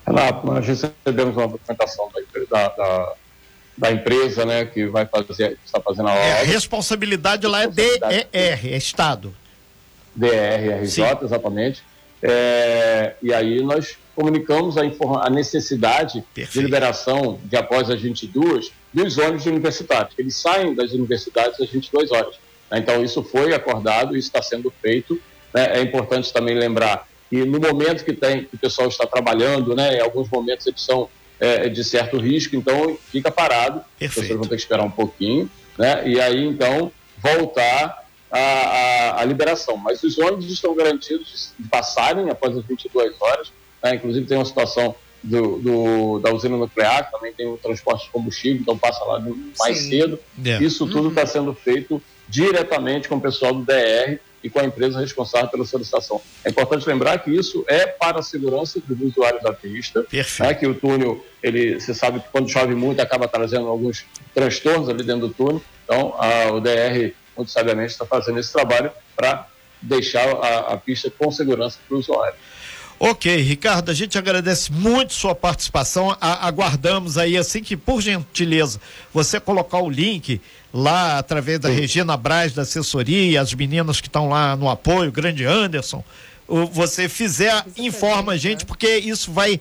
Renato, 0.07 0.47
nós 0.47 0.67
recebemos 0.67 1.35
uma 1.35 1.49
documentação 1.49 2.11
da, 2.51 2.69
da, 2.69 3.13
da 3.79 3.91
empresa, 3.91 4.45
né, 4.45 4.67
que 4.67 4.89
vai 4.89 5.07
fazer, 5.07 5.59
está 5.65 5.81
fazendo 5.81 6.11
a 6.11 6.13
obra. 6.13 6.23
É, 6.23 6.43
a 6.43 6.45
responsabilidade 6.45 7.47
lá 7.47 7.63
é 7.63 7.67
DR, 7.67 8.29
é 8.31 8.77
Estado. 8.77 9.35
DR, 10.15 10.83
RJ, 10.83 11.03
exatamente. 11.23 11.83
É, 12.23 13.15
e 13.23 13.33
aí 13.33 13.63
nós 13.63 13.97
comunicamos 14.19 14.77
a, 14.77 14.83
a 15.25 15.31
necessidade 15.31 16.25
Perfeito. 16.35 16.51
de 16.51 16.61
liberação 16.61 17.39
de 17.45 17.57
após 17.57 17.89
as 17.89 18.01
22 18.03 18.73
dos 18.93 19.17
ônibus 19.17 19.47
universitários. 19.47 20.13
Eles 20.19 20.35
saem 20.35 20.75
das 20.75 20.91
universidades 20.91 21.61
às 21.61 21.71
22 21.71 22.11
horas. 22.11 22.35
Né? 22.69 22.81
Então, 22.81 23.05
isso 23.05 23.23
foi 23.23 23.55
acordado, 23.55 24.17
isso 24.17 24.27
está 24.27 24.43
sendo 24.43 24.73
feito. 24.83 25.21
Né? 25.55 25.79
É 25.79 25.81
importante 25.81 26.33
também 26.33 26.57
lembrar 26.59 27.07
que 27.31 27.45
no 27.45 27.61
momento 27.61 28.05
que, 28.05 28.13
tem, 28.13 28.43
que 28.43 28.57
o 28.57 28.59
pessoal 28.59 28.89
está 28.89 29.07
trabalhando, 29.07 29.77
né, 29.77 29.99
em 29.99 30.01
alguns 30.01 30.29
momentos 30.29 30.67
eles 30.67 30.83
são 30.83 31.09
é, 31.39 31.69
de 31.69 31.85
certo 31.85 32.19
risco, 32.19 32.57
então 32.57 32.99
fica 33.13 33.31
parado. 33.31 33.83
Perfeito. 34.01 34.09
As 34.09 34.15
pessoas 34.15 34.39
vão 34.41 34.49
ter 34.49 34.57
que 34.57 34.63
esperar 34.63 34.83
um 34.83 34.91
pouquinho. 34.91 35.49
Né? 35.79 36.09
E 36.09 36.21
aí, 36.21 36.45
então, 36.45 36.91
voltar 37.19 38.05
a, 38.33 38.41
a, 38.41 39.21
a 39.21 39.25
liberação. 39.25 39.77
Mas 39.77 40.03
os 40.03 40.19
ônibus 40.19 40.51
estão 40.51 40.75
garantidos 40.75 41.53
de 41.57 41.69
passarem 41.69 42.29
após 42.31 42.57
as 42.57 42.65
22 42.65 43.15
horas 43.21 43.53
né? 43.83 43.95
Inclusive 43.95 44.27
tem 44.27 44.37
uma 44.37 44.45
situação 44.45 44.95
do, 45.23 45.59
do, 45.59 46.19
da 46.21 46.33
usina 46.33 46.57
nuclear, 46.57 47.11
também 47.11 47.33
tem 47.33 47.47
o 47.47 47.57
transporte 47.57 48.05
de 48.05 48.11
combustível, 48.11 48.61
então 48.61 48.79
passa 48.79 49.05
lá 49.05 49.21
mais 49.59 49.79
Sim. 49.79 49.91
cedo. 49.91 50.19
Yeah. 50.45 50.65
Isso 50.65 50.87
tudo 50.87 51.09
está 51.09 51.23
uhum. 51.23 51.27
sendo 51.27 51.55
feito 51.55 52.03
diretamente 52.29 53.09
com 53.09 53.17
o 53.17 53.21
pessoal 53.21 53.55
do 53.55 53.65
DR 53.65 54.19
e 54.43 54.49
com 54.49 54.61
a 54.61 54.65
empresa 54.65 55.01
responsável 55.01 55.49
pela 55.49 55.65
solicitação. 55.65 56.21
É 56.45 56.51
importante 56.51 56.87
lembrar 56.87 57.19
que 57.19 57.31
isso 57.31 57.65
é 57.67 57.87
para 57.87 58.21
a 58.21 58.23
segurança 58.23 58.81
dos 58.87 59.01
usuários 59.01 59.43
da 59.43 59.53
pista, 59.53 60.07
né, 60.41 60.55
que 60.55 60.67
o 60.67 60.75
túnel, 60.75 61.25
ele, 61.43 61.81
você 61.81 61.93
sabe 61.93 62.21
que 62.21 62.29
quando 62.31 62.49
chove 62.49 62.75
muito 62.75 63.01
acaba 63.01 63.27
trazendo 63.27 63.67
alguns 63.67 64.05
transtornos 64.33 64.89
ali 64.89 65.03
dentro 65.03 65.29
do 65.29 65.35
túnel, 65.35 65.63
então 65.85 66.15
a, 66.19 66.53
o 66.53 66.61
DR, 66.61 67.13
muito 67.37 67.51
sabiamente, 67.51 67.91
está 67.91 68.07
fazendo 68.07 68.39
esse 68.39 68.53
trabalho 68.53 68.93
para 69.17 69.49
deixar 69.83 70.29
a, 70.29 70.75
a 70.75 70.77
pista 70.77 71.11
com 71.11 71.31
segurança 71.33 71.79
para 71.87 71.97
o 71.97 72.01
usuário. 72.01 72.35
Ok, 73.01 73.37
Ricardo, 73.37 73.91
a 73.91 73.95
gente 73.95 74.19
agradece 74.19 74.73
muito 74.73 75.13
sua 75.15 75.35
participação. 75.35 76.17
A, 76.21 76.49
aguardamos 76.49 77.17
aí, 77.17 77.37
assim 77.37 77.63
que, 77.63 77.77
por 77.77 78.01
gentileza, 78.01 78.81
você 79.15 79.39
colocar 79.39 79.79
o 79.79 79.89
link 79.89 80.41
lá 80.75 81.19
através 81.19 81.61
da 81.61 81.69
Sim. 81.69 81.77
Regina 81.77 82.17
Braz, 82.17 82.53
da 82.53 82.63
assessoria, 82.63 83.41
as 83.41 83.55
meninas 83.55 84.01
que 84.01 84.09
estão 84.09 84.29
lá 84.29 84.57
no 84.57 84.69
apoio, 84.69 85.13
grande 85.13 85.45
Anderson, 85.45 86.03
você 86.73 87.09
fizer, 87.09 87.65
informa 87.77 88.33
a 88.33 88.37
gente, 88.37 88.67
porque 88.67 88.97
isso 88.97 89.31
vai 89.31 89.61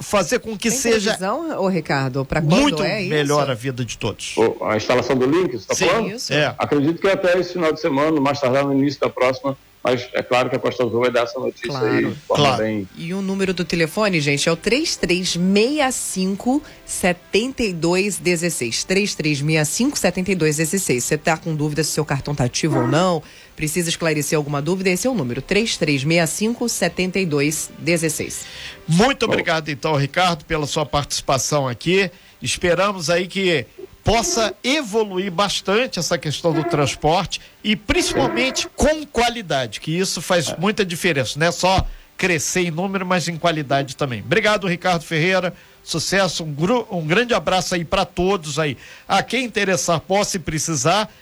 fazer 0.00 0.38
com 0.38 0.56
que 0.56 0.68
Tem 0.68 0.78
seja 0.78 1.16
ô 1.58 1.66
Ricardo, 1.66 2.24
para 2.24 2.40
muito 2.42 2.82
é 2.82 3.02
melhor 3.02 3.50
a 3.50 3.54
vida 3.54 3.84
de 3.84 3.96
todos. 3.96 4.34
a 4.62 4.76
instalação 4.76 5.16
do 5.16 5.26
link, 5.26 5.52
você 5.52 5.72
está 5.72 5.74
falando? 5.74 6.10
Isso. 6.10 6.32
É. 6.32 6.54
Acredito 6.58 7.00
que 7.00 7.08
até 7.08 7.38
esse 7.38 7.54
final 7.54 7.72
de 7.72 7.80
semana, 7.80 8.20
mais 8.20 8.40
tardar 8.40 8.64
no 8.64 8.72
início 8.72 9.00
da 9.00 9.08
próxima, 9.08 9.56
mas 9.82 10.08
é 10.12 10.22
claro 10.22 10.48
que 10.48 10.54
a 10.54 10.60
Costa 10.60 10.84
Azul 10.84 11.00
vai 11.00 11.10
dar 11.10 11.22
essa 11.22 11.40
notícia 11.40 11.68
claro. 11.68 11.86
aí. 11.86 12.14
Claro. 12.28 12.62
Bem... 12.62 12.88
E 12.96 13.12
o 13.12 13.20
número 13.20 13.52
do 13.52 13.64
telefone, 13.64 14.20
gente, 14.20 14.48
é 14.48 14.52
o 14.52 14.56
3365 14.56 16.62
7216. 16.86 18.84
3365 18.84 19.98
7216. 19.98 21.02
Você 21.02 21.18
tá 21.18 21.36
com 21.36 21.56
dúvida 21.56 21.82
se 21.82 21.90
seu 21.90 22.04
cartão 22.04 22.32
tá 22.32 22.44
ativo 22.44 22.78
ou 22.78 22.86
não? 22.86 23.20
Precisa 23.56 23.88
esclarecer 23.88 24.38
alguma 24.38 24.62
dúvida? 24.62 24.90
Esse 24.90 25.08
é 25.08 25.10
o 25.10 25.14
número: 25.14 25.42
3365 25.42 26.68
7216. 26.68 28.44
Muito 28.86 29.24
obrigado, 29.24 29.68
então, 29.68 29.96
Ricardo, 29.96 30.44
pela 30.44 30.66
sua 30.66 30.86
participação 30.86 31.66
aqui. 31.66 32.08
Esperamos 32.40 33.10
aí 33.10 33.26
que 33.26 33.66
possa 34.04 34.54
evoluir 34.64 35.30
bastante 35.30 35.98
essa 35.98 36.18
questão 36.18 36.52
do 36.52 36.64
transporte 36.64 37.40
e 37.62 37.76
principalmente 37.76 38.68
com 38.74 39.06
qualidade, 39.06 39.80
que 39.80 39.96
isso 39.96 40.20
faz 40.20 40.56
muita 40.58 40.84
diferença, 40.84 41.38
não 41.38 41.46
é 41.46 41.52
só 41.52 41.86
crescer 42.16 42.62
em 42.62 42.70
número, 42.70 43.04
mas 43.04 43.26
em 43.26 43.36
qualidade 43.36 43.96
também. 43.96 44.20
Obrigado, 44.20 44.68
Ricardo 44.68 45.02
Ferreira. 45.02 45.52
Sucesso, 45.82 46.44
um, 46.44 46.54
um 46.96 47.04
grande 47.04 47.34
abraço 47.34 47.74
aí 47.74 47.84
para 47.84 48.04
todos 48.04 48.58
aí. 48.58 48.76
A 49.08 49.22
quem 49.22 49.44
interessar, 49.44 49.98
possa 49.98 50.38
precisar, 50.38 51.12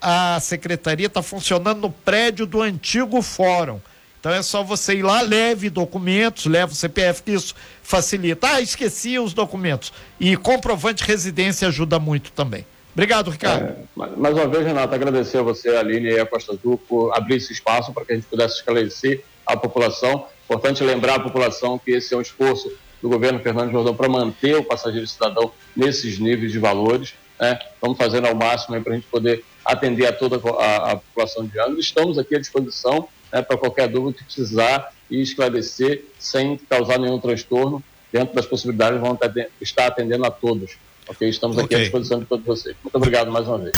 a 0.00 0.38
secretaria 0.40 1.06
está 1.06 1.22
funcionando 1.22 1.80
no 1.80 1.90
prédio 1.90 2.44
do 2.44 2.60
antigo 2.60 3.22
fórum. 3.22 3.80
Então 4.20 4.32
é 4.32 4.42
só 4.42 4.62
você 4.62 4.96
ir 4.96 5.02
lá, 5.02 5.22
leve 5.22 5.70
documentos, 5.70 6.44
leve 6.44 6.72
o 6.72 6.76
CPF, 6.76 7.22
que 7.22 7.32
isso 7.32 7.54
facilita. 7.82 8.48
Ah, 8.48 8.60
esqueci 8.60 9.18
os 9.18 9.32
documentos. 9.32 9.92
E 10.20 10.36
comprovante 10.36 11.02
de 11.02 11.10
residência 11.10 11.66
ajuda 11.66 11.98
muito 11.98 12.30
também. 12.32 12.66
Obrigado, 12.92 13.30
Ricardo. 13.30 13.64
É, 13.64 13.76
mais 13.96 14.34
uma 14.34 14.46
vez, 14.46 14.66
Renato, 14.66 14.94
agradecer 14.94 15.38
a 15.38 15.42
você, 15.42 15.70
a 15.70 15.80
Aline 15.80 16.10
e 16.10 16.20
a 16.20 16.26
Costa 16.26 16.52
Azul 16.52 16.76
por 16.76 17.16
abrir 17.16 17.36
esse 17.36 17.52
espaço 17.52 17.94
para 17.94 18.04
que 18.04 18.12
a 18.12 18.14
gente 18.14 18.26
pudesse 18.26 18.56
esclarecer 18.56 19.24
a 19.46 19.56
população. 19.56 20.26
Importante 20.44 20.84
lembrar 20.84 21.14
a 21.14 21.20
população 21.20 21.78
que 21.78 21.92
esse 21.92 22.12
é 22.12 22.16
um 22.16 22.20
esforço 22.20 22.70
do 23.00 23.08
governo 23.08 23.40
Fernando 23.40 23.72
Jordão 23.72 23.94
para 23.94 24.08
manter 24.08 24.54
o 24.56 24.64
passageiro 24.64 25.06
cidadão 25.06 25.50
nesses 25.74 26.18
níveis 26.18 26.52
de 26.52 26.58
valores. 26.58 27.14
Né? 27.40 27.58
Estamos 27.72 27.96
fazendo 27.96 28.26
ao 28.26 28.34
máximo 28.34 28.78
para 28.82 28.92
a 28.92 28.96
gente 28.96 29.06
poder 29.06 29.42
atender 29.64 30.06
a 30.06 30.12
toda 30.12 30.36
a, 30.36 30.92
a 30.92 30.96
população 30.96 31.46
de 31.46 31.58
Angra. 31.58 31.80
Estamos 31.80 32.18
aqui 32.18 32.34
à 32.34 32.38
disposição 32.38 33.08
né, 33.32 33.42
para 33.42 33.56
qualquer 33.56 33.88
dúvida 33.88 34.18
que 34.18 34.24
precisar 34.24 34.92
e 35.10 35.20
esclarecer 35.20 36.04
sem 36.18 36.58
causar 36.68 36.98
nenhum 36.98 37.18
transtorno. 37.18 37.82
Dentro 38.12 38.34
das 38.34 38.46
possibilidades, 38.46 39.00
vamos 39.00 39.18
estar 39.60 39.86
atendendo 39.86 40.26
a 40.26 40.30
todos. 40.30 40.76
Ok? 41.08 41.28
Estamos 41.28 41.56
aqui 41.58 41.66
okay. 41.66 41.76
à 41.78 41.80
disposição 41.80 42.20
de 42.20 42.26
todos 42.26 42.44
vocês. 42.44 42.76
Muito 42.82 42.94
obrigado 42.94 43.30
mais 43.30 43.46
uma 43.46 43.58
vez. 43.58 43.72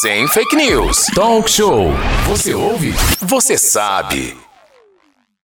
Sem 0.00 0.26
fake 0.28 0.56
news. 0.56 1.06
Talk 1.14 1.50
show. 1.50 1.90
Você 2.26 2.54
ouve? 2.54 2.92
Você 3.20 3.56
sabe. 3.56 4.49